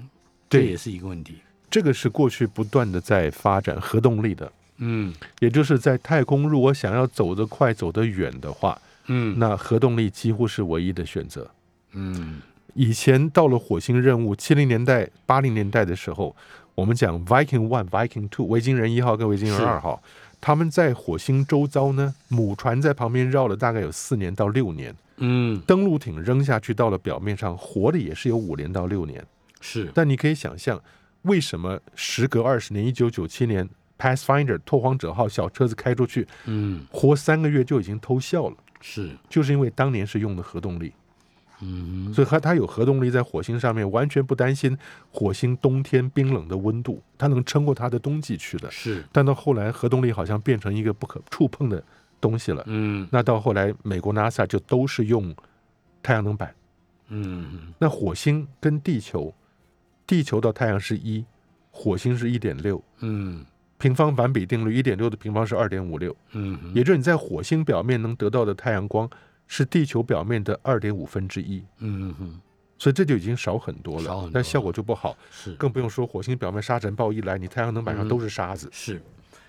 [0.50, 1.36] 这也是一个问题。
[1.70, 11.50] 这个是过去不断的在发展核动力的，嗯也就是在太空，如果想要走得快、走得远的话，嗯那核动力几乎是唯一的选择。
[11.92, 12.42] 嗯
[12.74, 16.36] 以前到了火星任务，七零年代、八零年代的时候，
[16.76, 20.02] 我们讲 Viking One、Viking Two，维京人一号跟维京人二号，
[20.40, 29.26] 他们在火星周遭呢，母船在旁边绕了大概有四年到六年，嗯，登陆艇扔下去到了表面上，活的也是有五年到六年。
[29.62, 30.82] 是，但你可以想象，
[31.24, 33.67] 为什么时隔二十年，一九九七年
[33.98, 40.93] Pathfinder 拓荒者号小车子开出去，嗯活三个月就已经偷笑了，是，就是因为当年是用的核动力。
[41.60, 44.78] 嗯所以它它有核动力在火星上面，完全不担心
[45.10, 48.70] 火星冬天冰冷的温度，它能撑过它的冬季去的。
[48.70, 51.84] 是，但到后来，核动力好像变成一个不可触碰的
[52.22, 52.63] 东西了。
[52.67, 55.36] 嗯那到后来，美国 NASA 就都是用
[56.04, 56.54] 太阳能板。
[57.08, 59.34] 嗯那火星跟地球
[60.08, 61.24] 地球到太阳是一，
[61.70, 63.46] 火星是一点六，嗯。
[63.80, 69.08] 平方反比定律一点六的平方是二点五六，嗯也就是你在火星表面能得到的太阳光
[69.46, 72.41] 是地球表面的二点五分之一，嗯哼，
[72.80, 75.54] 所以这就已经少很多了，少很多但效果就不好，是。
[75.58, 78.67] 更不用说火星表面沙尘暴一来，你太阳能板上嗯都是沙子。
[78.72, 79.00] 是，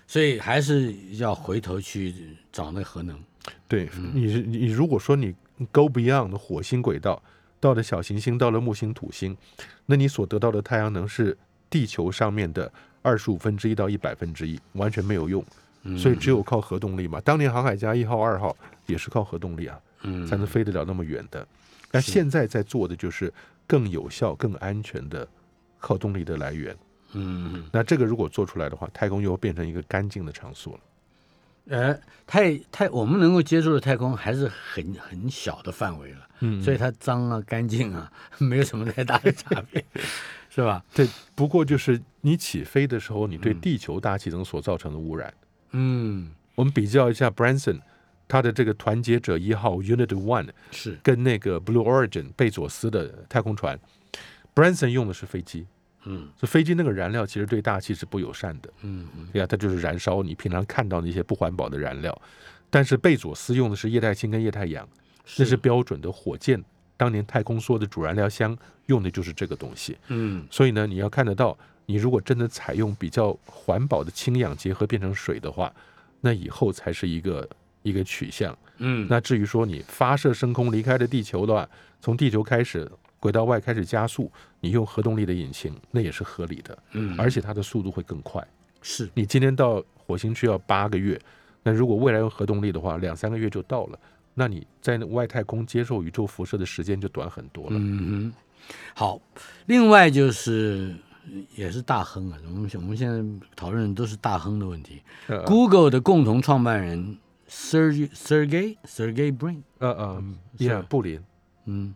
[0.05, 2.13] 所以还是要回头去
[2.51, 3.19] 找那核能。
[3.67, 4.11] 对嗯。
[4.13, 5.33] 你是，你如果说你
[5.71, 7.19] go beyond 火星轨道，
[7.59, 9.35] 到了小行星，到了木星、土星，
[9.85, 11.37] 那你所得到的太阳能是
[11.69, 15.43] 地球上面的二十五分之一到一百分之一，完全没有用。
[15.83, 17.21] 嗯所以只有靠核动力嘛。
[17.21, 21.47] 当年航海家一号、二号也是靠核动力啊，嗯才能飞得了那么远的。
[21.89, 23.33] 那现在在做的就是
[23.65, 25.25] 更有效、更安全的
[25.79, 26.75] 靠动力的来源。
[27.13, 30.79] 嗯那这个如果做出来的话，太空又会变成一个干净的场所了。
[31.69, 39.83] 呃，太太我们能够接触的太空还是很很小的范围了，嗯所以它脏啊、干净啊， 没有什么太大的差别，
[40.49, 40.83] 是吧？
[40.93, 45.33] 对，不过就是你起飞的时候，你对地球大气层所造成的污染。
[45.71, 47.79] 嗯，我们比较一下 Branson
[48.27, 53.79] 他的这个团结者一号 Unit One 是，跟那个 Blue Origin 贝佐斯的太空船
[54.55, 55.65] ，Branson 用的是飞机，
[56.05, 56.29] 嗯。
[56.37, 59.27] 所以飞机那个燃料其实对大气是不友善的，嗯嗯。
[59.33, 62.19] 对呀，它就是燃烧你平常看到那些不环保的燃料。
[62.71, 64.87] 但是贝佐斯用的是液态氢跟液态氧，
[65.37, 66.63] 那是标准的火箭，
[66.97, 69.97] 当年太空梭的主燃料箱用的就是这个东西。
[70.07, 75.73] 嗯所以呢，你要看得到，你如果真的采用比较环保的氢氧结合变成水的话，
[76.21, 77.47] 那以后才是一个
[77.83, 78.57] 一个取向。
[78.77, 81.69] 嗯，那至于说你发射升空离开了地球的话，
[82.01, 82.89] 从地球开始
[83.19, 88.45] 轨道外开始加速，你用核动力的引擎，那也是合理的，嗯而且它的速度会更快。
[88.81, 91.19] 是你今天到火星去要八个月，
[91.63, 93.99] 那如果未来用核动力的话，两三个月就到了。
[94.39, 97.71] 那你在外太空接受宇宙辐射的时间就短很多了。
[97.73, 98.33] 嗯哼，
[98.95, 99.21] 好，
[99.65, 100.95] 另外就是
[101.55, 103.21] 也是大亨啊，我们我们现在
[103.53, 105.01] 讨论的都是大亨的问题。
[105.27, 107.17] 呃 Google 的共同创办人
[107.49, 110.23] Sergey Sergey Sergey Brin，呃呃，
[110.57, 111.19] 是呀，布林，
[111.65, 111.93] 嗯，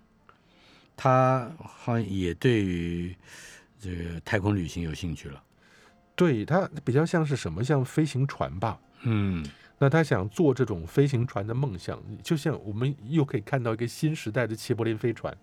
[0.97, 3.15] 他好像也对于
[3.79, 5.41] 这个太空旅行有兴趣了。
[6.13, 7.63] 对他比较像是什么？
[7.63, 8.77] 像飞行船吧。
[9.03, 9.45] 嗯
[9.80, 15.36] 那他想做这种飞行船的梦想，就像我们又可以看到一个新时代的齐柏林飞船。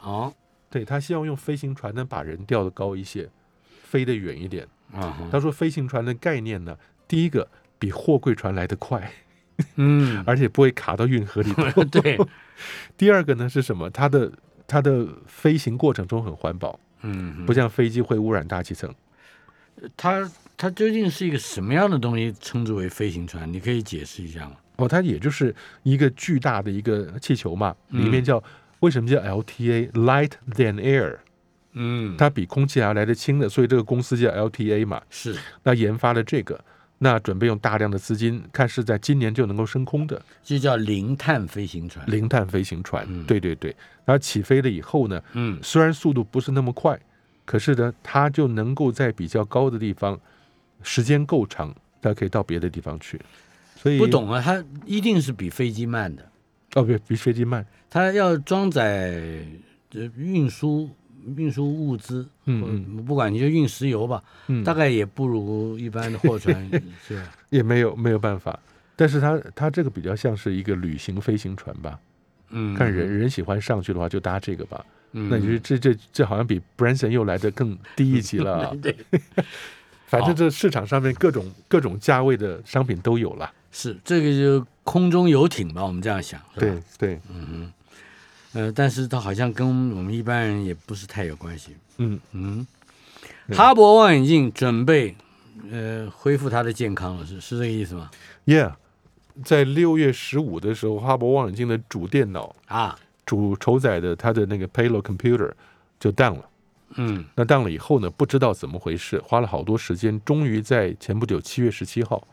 [0.00, 0.32] 哦
[0.70, 3.28] 对他希望用飞行船呢把人吊得高一些，
[3.82, 4.66] 飞得远一点。
[5.30, 6.76] 他说飞行船的概念呢，
[7.08, 9.12] 第一个比货柜船来得快，
[9.74, 11.82] 嗯， 而且不会卡到运河里头。
[11.90, 12.16] 对，
[12.96, 13.90] 第二个呢是什么？
[13.90, 14.30] 它的
[14.68, 18.94] 它的飞行过程中很环保，嗯，不像飞机会污染大气层。
[19.96, 23.50] 它它究竟是一个什么样的东西称之为飞行船？
[23.50, 24.56] 你可以解释一下吗？
[24.76, 28.42] 哦，它也就是一个巨大的一个气球嘛，嗯里面叫、
[28.80, 31.16] 为什么叫 LTA（Light Than Air）？
[31.72, 35.00] 嗯，它比空气还要来得轻的，所以这个公司叫 LTA 嘛。
[35.08, 36.62] 是那研发了这个，
[36.98, 42.04] 那准备用大量的资金，看是在今年就能够升空的就叫零碳飞行船。
[42.06, 43.06] 零碳飞行船。
[43.08, 47.00] 嗯对对对，然后起飞了以后呢，嗯虽然速度不是那么快，
[47.46, 50.18] 可是呢，它就能够在比较高的地方，
[50.82, 53.20] 时间够长，它可以到别的地方去。
[53.76, 56.30] 所以不懂啊，它一定是比飞机慢的，
[56.74, 57.64] 哦，对，比飞机慢。
[57.88, 59.42] 它要装载
[59.92, 60.88] 呃运输
[61.36, 62.62] 运输物资，嗯
[62.96, 66.54] 嗯不管你就运石油吧，嗯，大概也不如一般的货船
[67.06, 67.30] 是吧？
[67.48, 68.58] 也没有没有办法。
[68.96, 71.98] 但是它它这个比较像是一个旅行飞行船吧，
[72.50, 74.84] 嗯，看人人喜欢上去的话就搭这个吧。
[75.12, 78.94] 嗯，那你觉得这这这好像比 Branson 又来的更低一级了啊 对，
[80.10, 83.50] 反正这市场上面各种各种价位的商品都有了。
[83.70, 87.72] 是这个就空中游艇吧，我们这样想，对对，嗯嗯，
[88.54, 91.76] 呃，但是它好像跟我们一般人也不是太有关系。
[91.98, 92.66] 嗯，嗯，
[93.52, 95.14] 哈勃望远镜准备
[95.70, 98.10] 呃恢复它的健康了，是是这个意思吗
[98.46, 98.72] ？Yeah，
[99.44, 105.52] 在六月十五的时候，哈勃望远镜的主电脑啊，主承载的它的那个 payload computer
[106.00, 106.49] 就 down 了。
[106.96, 112.26] 嗯那 down 了以后呢，不知道怎么回事，花了好多时间，终于在前不久七月十七号，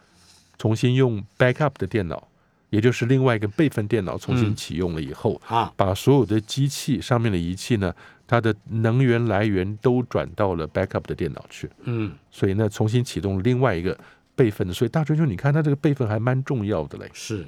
[0.57, 2.27] 重新用 backup 的电脑，
[2.69, 7.93] 也就是另外一个备份电脑重新嗯启用了以后，啊，把所有的机器上面的仪器呢，
[8.25, 13.97] 它的能源来源都转到了 backup 的电脑去，嗯所以呢，重新启动另外一个
[14.35, 14.73] 备份的。
[14.73, 17.09] 所以大春兄，你看它这个备份还蛮重要的嘞。
[17.13, 17.45] 是，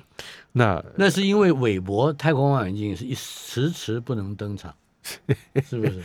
[0.51, 4.73] 那那是因为韦伯太空望远镜是一迟迟不能登场，
[5.67, 6.03] 是不是？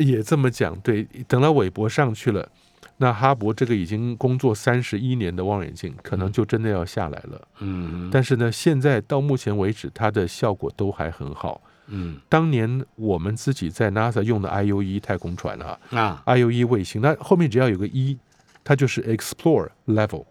[0.00, 2.48] 也这么讲，对，等到韦伯上去了，
[2.96, 7.48] 那哈勃这个已经工作三十一年的望远镜，可能就真的要下来了。
[7.60, 8.08] 嗯。
[8.10, 11.60] 但是呢，现在到目前为止，它的效果都还很好。
[11.86, 12.18] 嗯。
[12.28, 18.18] 当年我们自己在 NASA 用的 IU 一太空船啊啊，，IU 一卫星，那后面只要有个一，
[18.64, 20.24] 它就是 Explore Level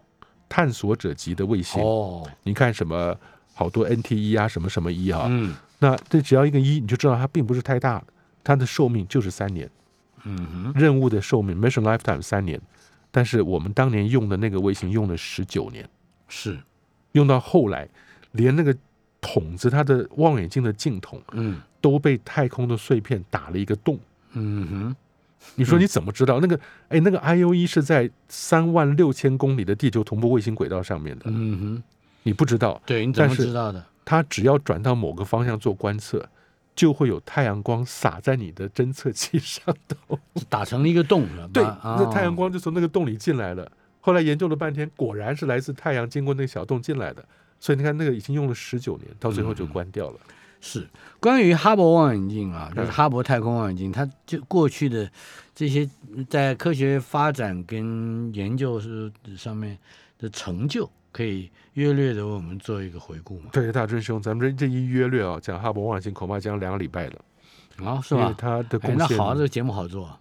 [0.48, 1.82] 探索者级的卫星。
[1.82, 3.16] 哦，你看什么
[3.54, 5.54] 好多 NT 一啊，什么什么一啊，嗯。
[5.80, 8.04] 那这只要一个一，你就知道它并不是太大的，
[8.42, 9.70] 它的寿命就是三年，
[10.24, 12.60] 嗯哼，任务的寿命 mission lifetime 三年，
[13.10, 15.88] 但是我们当年用的那个卫星用了十九年，
[16.28, 16.58] 是，
[17.12, 17.88] 用到后来，
[18.32, 18.76] 连那个
[19.20, 21.60] 筒子它的望远镜的镜筒嗯。
[21.82, 23.98] 都被太空的碎片打了一个洞。
[24.32, 24.96] 嗯哼，
[25.54, 26.60] 你说你怎么知道、那个？
[26.90, 31.82] 哎，那个 I O E 是在三万六千公里的地球同步卫星轨道上面的，嗯哼，
[32.22, 33.82] 你不知道，对，你怎么知道的？
[34.04, 36.28] 它只要转到某个方向做观测，
[36.74, 40.18] 就会有太阳光洒在你的侦测器上头。
[40.48, 41.26] 打成了一个洞？
[41.52, 43.70] 对，啊那太阳光就从那个洞里进来了。
[44.00, 47.24] 后来研究了半天，果然是来自太阳经过那个小洞进来的。
[47.58, 50.18] 所以你看，那个已经用了十九年，到最后就关掉了。
[50.62, 50.86] 是
[51.20, 55.10] 关于哈勃望远镜啊，就是嗯哈勃太空望远镜，它就过去的
[55.54, 55.88] 这些
[56.28, 59.78] 在科学发展跟研究是上面
[60.18, 63.50] 的成就，可以约略的为我们做一个回顾嘛？
[63.52, 67.24] 对，大真兄，咱们这这一约略啊，讲哈勃望远镜恐怕讲两个礼拜了，
[67.84, 68.34] 啊，是吧？
[68.36, 70.20] 他的哎，贡献、那好，这个节目好做啊。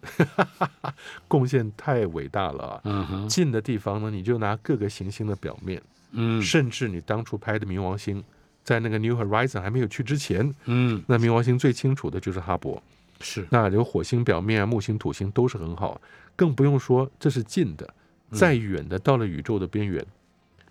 [1.27, 2.81] 贡献太伟大了啊！
[2.83, 8.23] 嗯哼，近的地方呢，你就拿各个行星的表面，嗯甚至你当初拍的冥王星，
[8.63, 12.79] 在那个 New Horizon 还没有去之前，嗯，那冥王星最清楚的就是哈勃。
[13.21, 15.99] 是那有火星表面啊、木星、土星都是很好，
[16.37, 17.93] 更不用说这是近的，
[18.31, 20.03] 再远的到了宇宙的边缘，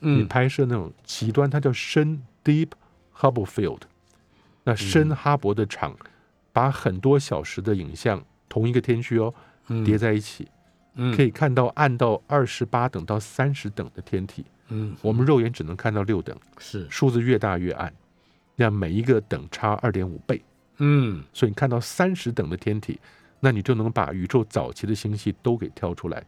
[0.00, 2.68] 你嗯拍摄那种极端，它叫深 （Deep
[3.16, 3.82] Hubble Field）。
[4.64, 5.96] 那深哈勃的场，
[6.52, 9.32] 把很多小时的影像同一个天区哦
[9.68, 10.46] 嗯叠在一起，
[10.94, 17.92] 嗯可以看到暗到二十八等到三十等的天体，嗯我们肉眼只能看到六等，是数字越大越暗，
[18.56, 20.42] 那每一个等差二点五倍。
[20.80, 23.00] 嗯所以你看到三十等的天体，
[23.40, 26.24] 那你就能把宇宙早期的星系都给挑出来。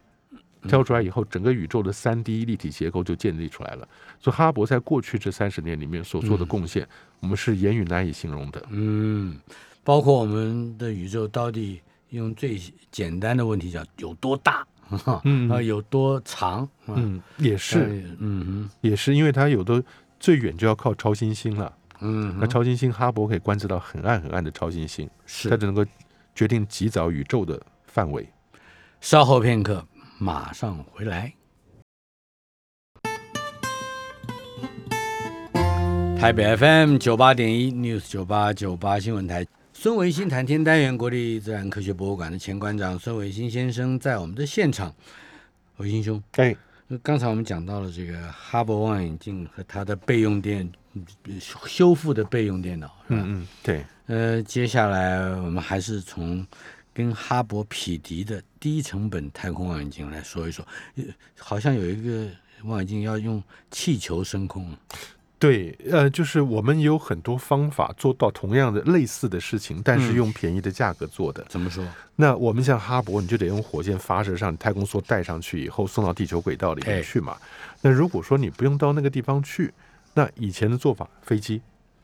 [0.67, 3.87] 挑出来以后，整个宇宙的三 D 立体结构就建立出来了。
[4.19, 6.87] 所以哈勃在过去这三十年里面所做的贡献，
[7.19, 8.63] 我们是言语难以形容的。
[8.69, 9.39] 嗯，
[9.83, 12.59] 包括我们的宇宙到底用最
[12.91, 14.65] 简单的问题讲有多大，
[15.23, 19.83] 嗯啊有多长，啊嗯，也是，呃嗯也是，因为它有的
[20.19, 21.73] 最远就要靠超新星了。
[22.01, 25.85] 嗯，那超新星哈勃可以观测到很暗很暗的超新星，它是就能够
[26.33, 28.27] 决定极早宇宙的范围。
[28.99, 29.85] 稍后片刻，
[30.23, 31.33] 马上回来。
[36.15, 44.93] 台北 FM 九八点一 News 九八九八新闻台，孙维新谈天单元国立自然科学博物馆的前馆长孙维新先生在我们的现场。
[45.77, 46.55] 维新兄，哎，
[47.01, 51.03] 刚才我们讲到了这个哈勃望远镜和它的备用电嗯
[51.39, 53.23] 修复的备用电脑，是吧？
[53.25, 56.45] 嗯嗯，对，呃，接下来我们还是从
[56.93, 60.65] 跟哈勃匹敌的低成本太空望远镜来说一说。
[60.95, 61.03] 呃
[61.39, 62.27] 好像有一个
[62.63, 64.75] 望远镜要用气球升空，
[65.39, 71.43] 对，呃，就是我们有很多方法做到同样的类似的事情，但是嗯用便宜的价格做的。
[71.49, 71.83] 怎么说？
[72.15, 77.35] 那我们像哈勃，你就得用火箭发射上太空梭带上去以后送到地球轨道里面哎去嘛。
[77.81, 79.73] 那如果说你不用到那个地方去，
[80.13, 81.59] 那以前的做法，飞机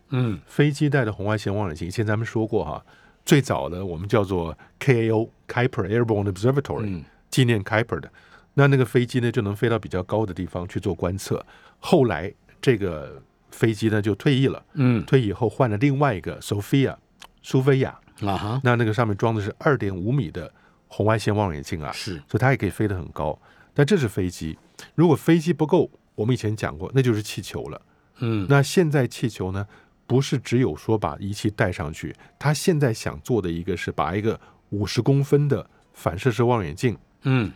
[0.09, 2.83] 嗯飞机带的红外线望远镜，以前咱们说过哈，
[3.27, 8.09] 最早的我们叫做 KAO Kuiper Airborne Observatory，、嗯纪念 Kuiper 的。
[8.53, 11.45] 那那个飞机呢，就能飞到比较高的地方去做观测。
[11.79, 16.95] 后来这个飞机呢就退役了，嗯退役以后换了另外一个 Sophia
[17.43, 20.51] 苏菲亚，啊哈，那那个上面装的是二点五米的
[20.87, 23.37] 红外线望远镜啊，是所以它也可以飞得很高。
[23.73, 24.57] 但这是飞机，
[24.95, 27.81] 如果飞机不够，我们以前讲过，那就是气球了。
[28.19, 29.67] 嗯那现在气球呢，
[30.07, 34.39] 不是只有说把仪器带上去，他现在想做的一个是把一个
[34.69, 37.51] 五十公分的反射式望远镜，嗯。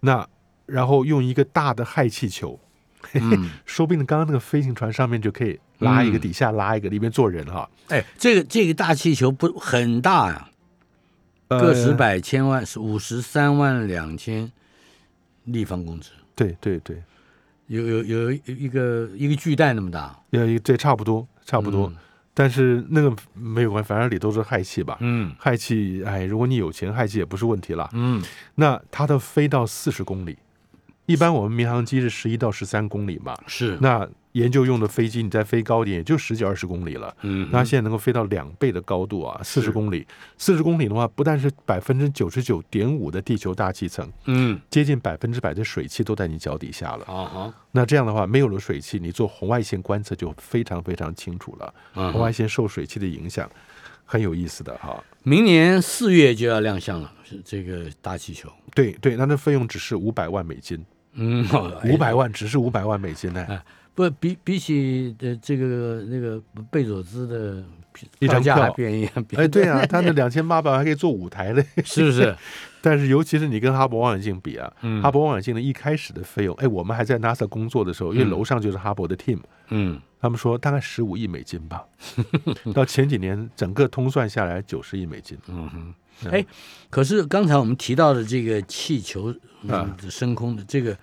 [0.00, 0.28] 那
[0.66, 2.60] 然后用一个大的氦气球，
[3.14, 7.70] 嗯，说不定刚刚那个飞行船上面就可以拉一个，嗯底下拉一个，里面坐人哈。
[7.88, 10.50] 哎，这个这个大气球不很大呀、
[11.48, 14.50] 呃个十百千万是五十三万两千
[15.44, 17.02] 立方公尺，对对对，
[17.68, 21.88] 有有有一个一个巨蛋那么大，呃，这差不多差不多。
[21.88, 21.96] 嗯
[22.36, 24.98] 但是那个没有关系，反正里都是氦气吧。
[24.98, 27.88] 嗯氦气，哎，如果你有钱，氦气也不是问题了。
[27.92, 28.20] 嗯
[28.56, 30.36] 那它的飞到四十公里，
[31.06, 33.36] 一般我们民航机是十一到十三公里嘛。
[33.46, 34.04] 是，那
[34.34, 37.16] 研究用的飞机，你再飞高点，也就十几二十公里了。
[37.22, 40.06] 嗯那现在能够飞到两倍的高度啊，四十公里。
[40.38, 47.04] 四十公里的话，不但是百分之九十九点五的地球大气层，嗯接近百分之百的水汽都在你脚底下了。
[47.06, 51.74] 啊哈那这样的话，没有了水汽，你做红外线观测就非常非常清楚了。
[51.94, 53.50] 嗯红外线受水汽的影响。
[54.06, 55.02] 很有意思的哈。
[55.22, 58.50] 明年四月就要亮相了，是这个大气球。
[58.74, 61.42] 对对，那那费用只是五百万美金，嗯，
[61.88, 63.46] 五百万只是五百万美金呢，
[63.94, 66.40] 不比比起的这个那个
[66.70, 67.62] 贝佐斯的
[68.18, 72.34] 一张票便宜，哎，对啊，他那两千八百万还可以做舞台嘞， 是不是？
[72.82, 75.00] 但是尤其是你跟哈勃望远镜比啊，嗯。
[75.00, 79.38] 哈勃望远镜的一开始的费用，哎，我们还在 NASA 工作的时候，因为嗯楼上就是哈勃的 team，
[79.68, 81.84] 嗯，他们说大概十五亿美金吧，
[82.74, 86.44] 到前几年整个通算下来九十亿美金，嗯哼，哎，
[86.90, 89.32] 可是刚才我们提到的这个气球
[89.62, 90.94] 嗯啊升空的这个，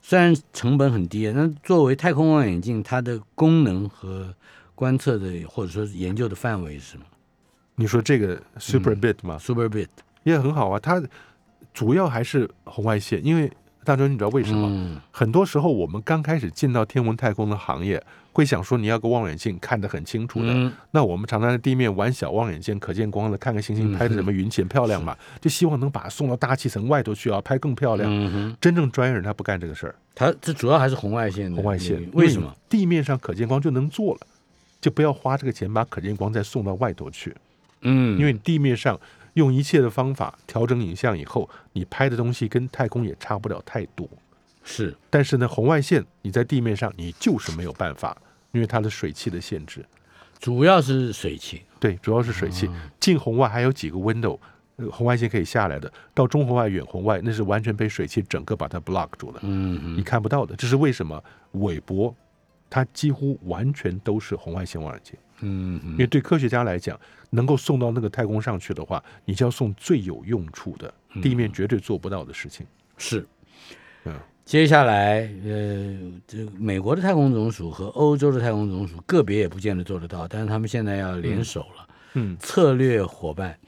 [0.00, 4.34] 虽然成本很低，那作为太空望远镜，它的功能和
[4.74, 7.04] 观测的或者说是研究的范围是什么
[7.74, 9.88] 你说这个 super bit 吗？？Super bit
[10.24, 11.02] 也很好啊，它
[11.72, 13.52] 主要还是红外线，因为
[13.88, 14.68] 大周你知道为什么？
[14.68, 18.00] 嗯很多时候我们刚开始进到天文太空的行业，
[18.34, 20.52] 会想说你要个望远镜看得很清楚的。
[20.52, 28.06] 嗯那我们常常在地面玩小望远镜、可见光的，看个星星嗯拍的什么云浅漂亮嘛，就希望能把它送到大气层外头去啊，拍更漂亮。
[28.12, 32.54] 嗯，真正专业人他不干这个事儿，他这主要还是红外线红外线为什么？？
[32.68, 34.20] 地面上可见光就能做了，
[34.82, 37.34] 就不要花这个钱把可见光再送到外头去，
[37.80, 39.00] 嗯，因为地面上
[39.38, 44.06] 用一切的方法调整影像以后，你拍的东西跟太空也差不了太多。
[44.62, 48.14] 是但是呢，红外线你在地面上你就是没有办法，
[48.52, 49.82] 因为它的水汽的限制。
[50.38, 52.66] 主要是水汽，对，主要是水汽。
[52.66, 54.38] 哦近红外还有几个 window，
[54.76, 55.90] 呃红外线可以下来的。
[56.12, 60.54] 到中红外、远红外，那是完全被水汽整个把它 block 住了，嗯你看不到的。
[60.56, 61.22] 这是为什么？
[61.52, 62.14] 韦伯
[62.70, 65.92] 它几乎完全都是红外线望远镜，嗯嗯。
[65.92, 66.98] 因为对科学家来讲，
[67.30, 70.92] 能够送到那个太空上去的话，你就要送最有用处的，
[71.22, 72.66] 地面绝对做不到的事情。
[72.96, 73.26] 是，
[74.04, 74.14] 嗯。
[74.44, 83.58] 接下来，呃，这美国的太空总署和欧洲的太空总署个别也不见得做得到，但是他们现在要联手了，嗯，策略伙伴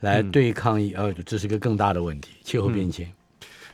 [0.00, 0.30] 来嗯。
[0.30, 3.12] 对抗一，呃，这是个更大的问题，气候变迁。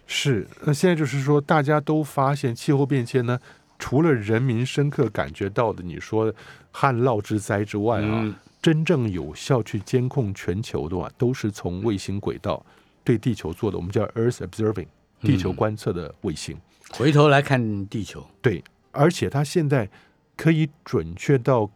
[0.08, 3.38] 是，那现在就是说，大家都发现气候变迁呢，
[3.78, 6.32] 除了人民深刻感觉到的你说
[6.72, 12.64] 旱涝之灾之外啊，嗯真正有效去监控全球的话，都是从卫星轨道
[13.04, 14.88] 对地球做的，我们叫 Earth Observing
[15.20, 16.56] 地球观测的卫星。
[16.90, 19.88] 回头来看地球，对，而且它现在
[20.36, 21.70] 可以准确到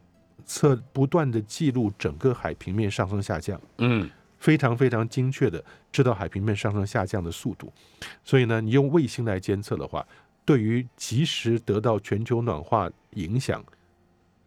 [0.45, 3.61] 测不断的记录整个海平面上升下降。
[3.79, 7.73] 嗯非常非常精确的知道海平面上升下降的速度，
[8.25, 10.05] 所以呢，你用卫星来监测的话，
[10.45, 13.65] 对于及时得到全球暖化影响，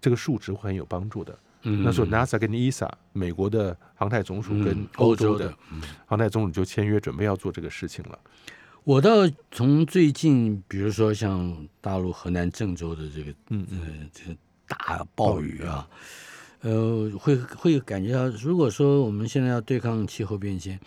[0.02, 1.38] 这个数值会很有帮助的。
[1.64, 5.52] 嗯，那时候 NASA 跟 ESA 美国的航太总署跟嗯欧洲的
[6.06, 8.20] 航太总署就签约，准备要做这个事情了。
[8.84, 13.78] 我倒从最近，比如说像大陆河南郑州的这个嗯呃
[14.14, 14.38] 这个
[14.68, 15.90] 大暴雨啊，
[16.62, 20.80] 呃，会会感觉到，如果说我们现在要对抗气候变迁，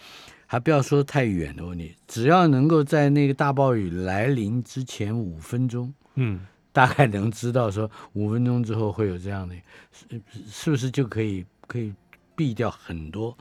[0.50, 6.40] 还不要说太远的问题，只要能够在那个大暴雨来临之前五分钟，嗯，
[6.72, 9.54] 大概能知道说五分钟之后会有这样的，
[9.92, 11.92] 是是不是就可以可以
[12.34, 13.36] 避掉很多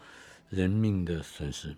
[0.49, 1.73] 人命的损失？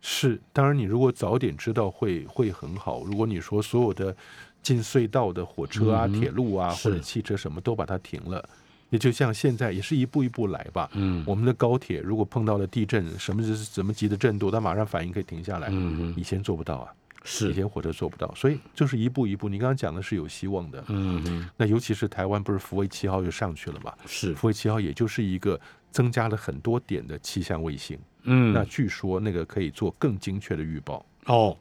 [0.00, 0.40] 是。
[0.52, 3.02] 当然，你如果早点知道会会很好。
[3.02, 4.16] 如果你说所有的
[4.62, 8.48] 进隧道的火车啊、嗯铁路啊或者汽车什么都把它停了，
[8.94, 10.88] 也就像现在也是一步一步来吧。
[10.92, 15.66] 嗯我们的高铁如果碰到了地震，什么是什么级的震度，它马上反应可以停下来。
[15.72, 19.48] 嗯以前做不到啊，是以前火车做不到，所以就是一步一步。
[19.48, 23.92] 你刚刚讲的是有希望的，嗯嗯那尤其是台湾不是福卫七号又上去了嘛？
[24.06, 31.04] 是福卫七号也就是一个增加了很多点的气象卫星，嗯那据说那个可以做更精确的预报。
[31.24, 31.56] 哦，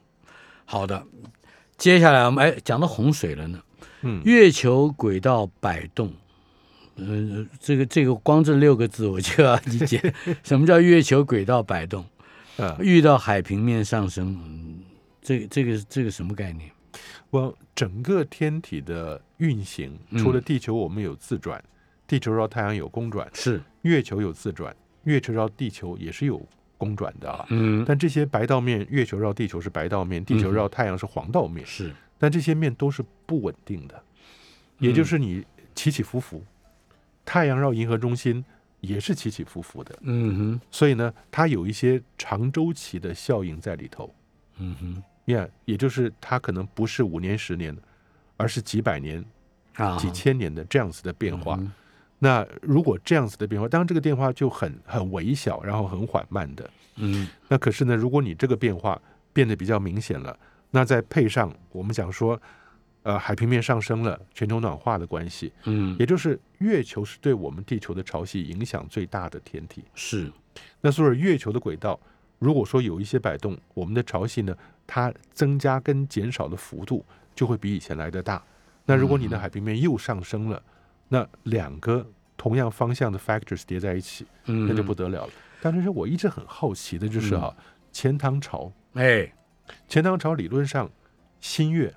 [0.66, 1.04] 好的，
[1.80, 3.60] 接下来我们哎讲到洪水了呢。
[4.06, 6.12] 嗯月球轨道摆动，
[6.96, 10.14] 呃，这个这个光这六个字我就要理解
[10.44, 12.06] 什么叫月球轨道摆动。
[12.58, 14.84] 啊，遇到海平面上升，嗯，
[15.24, 16.70] 这个这个这个什么概念？
[17.32, 21.60] 我整个天体的运行，嗯除了地球我们有自转，
[22.06, 24.76] 地球绕太阳有公转，是，月球有自转，
[25.06, 26.40] 月球绕地球也是有
[26.78, 27.44] 公转的啊。
[27.50, 34.00] 嗯，但这些白道面，月球绕地球是白道面，地球绕太阳是黄道面，是，但这些面都是不稳定的，
[34.78, 36.44] 也就是你起起伏伏。
[37.26, 38.44] 太阳绕银河中心
[38.82, 44.14] 也是起起伏伏的，嗯哼，所以呢，它有一些长周期的效应在里头。
[44.58, 47.76] 嗯哼，你看，也就是它可能不是五年、十年，
[48.38, 49.24] 而是几百年、
[49.76, 51.56] 啊，几千年的这样子的变化。
[51.60, 51.72] 嗯
[52.20, 56.70] 那如果这样子的变化，当然这个变化就很很微小，然后很缓慢的。
[56.96, 58.98] 嗯那可是呢，如果你这个变化
[59.34, 60.40] 变得比较明显了，
[60.72, 62.42] 那再配上我们讲说
[63.04, 69.84] 呃海平面上升了，全球暖化的关系，嗯，也就是月球是对我们地球的潮汐影响最大的天体。
[69.94, 70.32] 是，
[70.82, 72.00] 那所以月球的轨道，
[72.40, 74.56] 如果说有一些摆动，我们的潮汐呢，
[74.88, 78.44] 它增加跟减少的幅度就会比以前来的大。
[78.86, 80.62] 那如果你的海平面又上升了，
[81.08, 85.32] 那两个同样方向的 factors 叠在一起，嗯，那就不得了了。
[85.62, 87.56] 但是我一直很好奇的就是哈、
[87.92, 89.32] 钱塘潮，哎，
[89.88, 90.90] 钱塘潮理论上
[91.40, 91.94] 新月、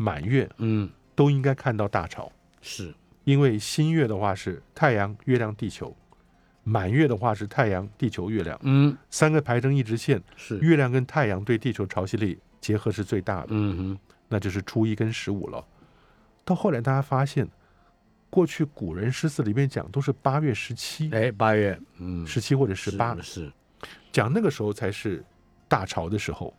[0.00, 2.30] 满月嗯，都应该看到大潮，
[2.62, 2.94] 是，
[3.24, 5.94] 因为新月的话是太阳、月亮、地球，
[6.62, 15.66] 满月的话是太阳、地球、月亮，嗯，三个排成一直线，是，月亮跟太阳对地球潮汐力结合是最大的，嗯哼，那就是初一跟十五了。
[16.44, 17.48] 到后来大家发现，
[18.30, 23.52] 过去古人诗词里面讲都是八月十七、哎，八月，嗯，十七或者十八，是，
[24.12, 25.24] 讲那个时候才是
[25.66, 26.54] 大潮的时候。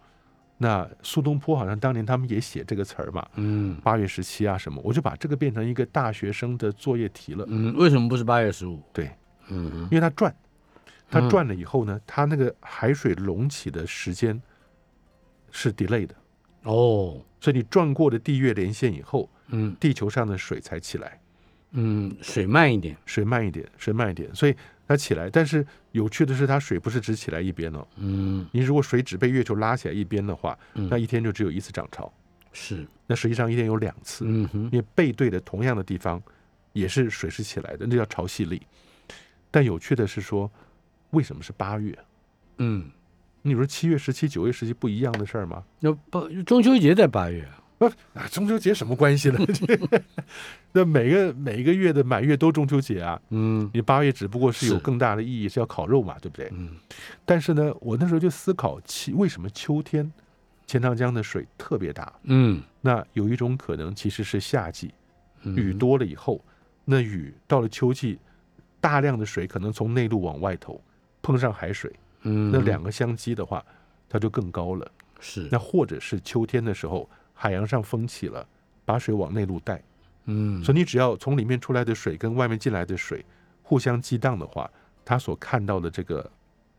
[0.61, 7.45] 那苏东坡好像当年他们也写这个词儿嘛，嗯八月十七啊什么，我就把这个变成一个大学生的作业题了。
[7.47, 8.83] 嗯，为什么不是八月十五？
[8.91, 9.09] 对，
[9.47, 10.35] 嗯哼，因为它转，
[11.09, 14.39] 它嗯转了以后呢，它那个海水隆起的时间
[15.49, 16.13] 是 delay 的，
[16.63, 21.21] 哦，所以你转过了地月连线以后，嗯地球上的水才起来，
[21.71, 24.53] 嗯，水慢一点，水慢一点，水慢一点，所以
[24.89, 25.29] 它起来。
[25.29, 32.11] 但是有趣的是，它水不是只起来一边哦，嗯你如果水只被月球拉起来一边的话，嗯那一天就只有一次涨潮，
[32.51, 36.21] 是，那实际上一天有两次，嗯哼，因为背对的同样的地方
[36.73, 38.61] 也是水是起来的，那叫潮汐力。
[39.51, 40.51] 但有趣的是说，
[41.11, 41.97] 为什么是八月？
[42.57, 42.89] 嗯，
[43.41, 45.63] 你说七月十七、九月十七不一样的事儿吗？
[45.79, 47.58] 那八中秋节在八月啊，
[48.13, 49.39] 啊，中秋节什么关系呢？
[50.73, 56.49] 那每个每个月的满月都中秋节啊，嗯你八月只不过是有更大的意义，是要烤肉嘛，对不对？
[56.53, 56.75] 嗯
[57.25, 60.11] 但是呢，我那时候就思考，其为什么秋天
[60.67, 62.11] 钱塘江的水特别大？
[62.23, 64.93] 嗯，那有一种可能其实是夏季
[65.43, 66.43] 嗯雨，多了以后，
[66.85, 68.19] 那雨到了秋季，
[68.81, 70.79] 大量的水可能从内陆往外头
[71.21, 71.91] 碰上海水，
[72.23, 73.65] 嗯，那两个相击的话，
[74.09, 74.91] 它就更高了。
[75.21, 77.09] 是，那或者是秋天的时候，
[77.41, 78.45] 海洋上风起了，
[78.83, 79.81] 把水往内陆带，
[80.25, 83.25] 嗯，所以你只要从里面出来的水跟外面进来的水
[83.63, 84.69] 互相激荡的话，
[85.05, 86.29] 它所看到的这个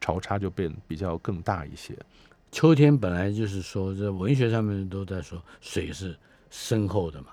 [0.03, 1.97] 潮差就变比较更大一些。
[2.53, 6.15] 秋天本来就是说，这文学上面都在说水是
[6.51, 7.29] 深厚的嘛，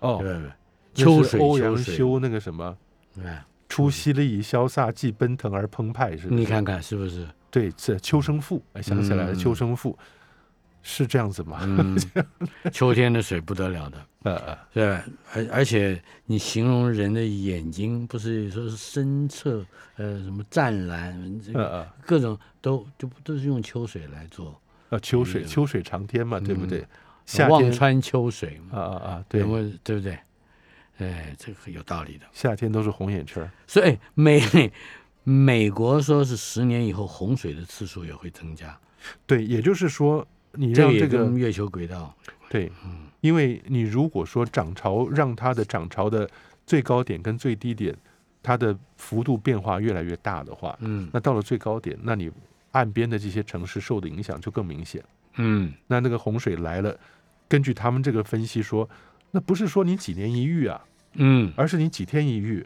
[0.00, 0.50] 哦对不对？
[0.94, 2.76] 那秋水，是欧阳，修那个什么
[3.24, 6.34] 哎，“出西历潇洒，既奔腾而澎湃”，是是？
[6.34, 7.26] 你看看是不是？
[7.50, 9.92] 对，是《秋生赋》，哎，想起来了，嗯秋生赋》
[10.82, 11.58] 是这样子吗？
[11.62, 11.98] 嗯，
[12.72, 19.64] 秋天的水不得了的， 呃呃，而而且你形容人的眼睛，不是说是深澈，
[19.96, 24.60] 呃，什么湛蓝，这个各种都就都是用秋水来做，
[24.90, 26.88] 呃，秋水，嗯秋水长天嘛，对不对嗯？
[27.26, 29.42] 夏天望穿秋水嘛，啊啊啊，对
[29.84, 30.18] 对不对？
[30.98, 32.26] 哎，这个有道理的。
[32.32, 33.48] 夏天都是红眼圈。
[33.66, 34.40] 所以美
[35.22, 38.76] 美国说是十年以后洪水的次数也会增加，
[39.26, 42.14] 对，也就是说，你让这个月球轨道，
[42.48, 43.06] 对，嗯。
[43.20, 46.28] 因为你如果说涨潮让它的涨潮的
[46.64, 47.92] 最高点跟最低点，
[48.40, 51.08] 它的幅度变化越来越大的话，嗯。
[51.12, 52.30] 那到了最高点，那你
[52.70, 55.02] 岸边的这些城市受的影响就更明显。
[55.36, 55.72] 嗯。
[55.88, 56.96] 那那个洪水来了，
[57.48, 58.88] 根据他们这个分析说，
[59.32, 60.80] 那不是说你几年一遇啊，
[61.14, 61.52] 嗯。
[61.56, 62.64] 而是你几天一遇，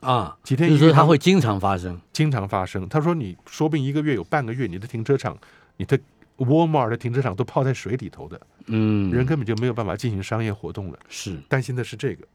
[0.00, 2.88] 啊，几天就是说一遇们它会经常发生，经常发生。
[2.88, 5.38] 他说你说不定一个月有半个月，你的停车场，
[5.76, 5.96] 你的
[6.38, 10.98] Walmart 的停车场都泡在水里头的，嗯，人根本就没有办法进行商业活动了。
[11.08, 12.26] 是担心的是这个。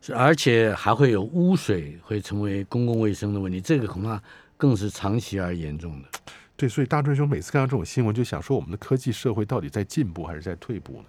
[0.00, 4.22] 是，而且还会有污水会成为公共卫生的问题，这个恐怕
[4.56, 6.08] 更是长期而严重的。
[6.56, 11.04] 对，所以大春兄每次看到这种新闻，就想说我们的科技社会到底在进步还是在退步呢？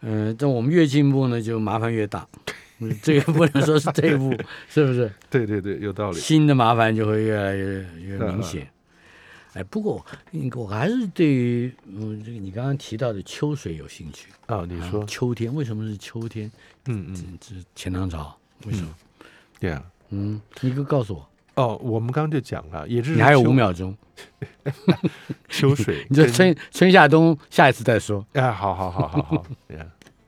[0.00, 2.26] 嗯，但我们越进步呢，就麻烦越大。
[2.80, 4.34] 嗯 这个不能说是退步，
[4.68, 5.08] 是不是？
[5.30, 6.18] 对对对，有道理。
[6.18, 7.64] 新的麻烦就会越来越
[8.00, 8.68] 越嗯明显。
[9.54, 14.28] 哎，不过嗯我还是对于嗯这个你刚刚提到的秋水有兴趣。
[14.46, 16.50] 啊，你说啊，秋天为什么是秋天？
[16.86, 18.36] 嗯嗯，嗯，这是钱塘潮，
[18.66, 18.94] 为什么？
[19.60, 19.82] 对啊。
[20.10, 23.96] 嗯，你给告诉我，哦，我们刚刚就讲了，也就是你还有秋五秒钟，
[25.48, 28.24] 秋水 你这春春夏冬下一次再说。
[28.34, 29.86] 哎，好好好好好， 对啊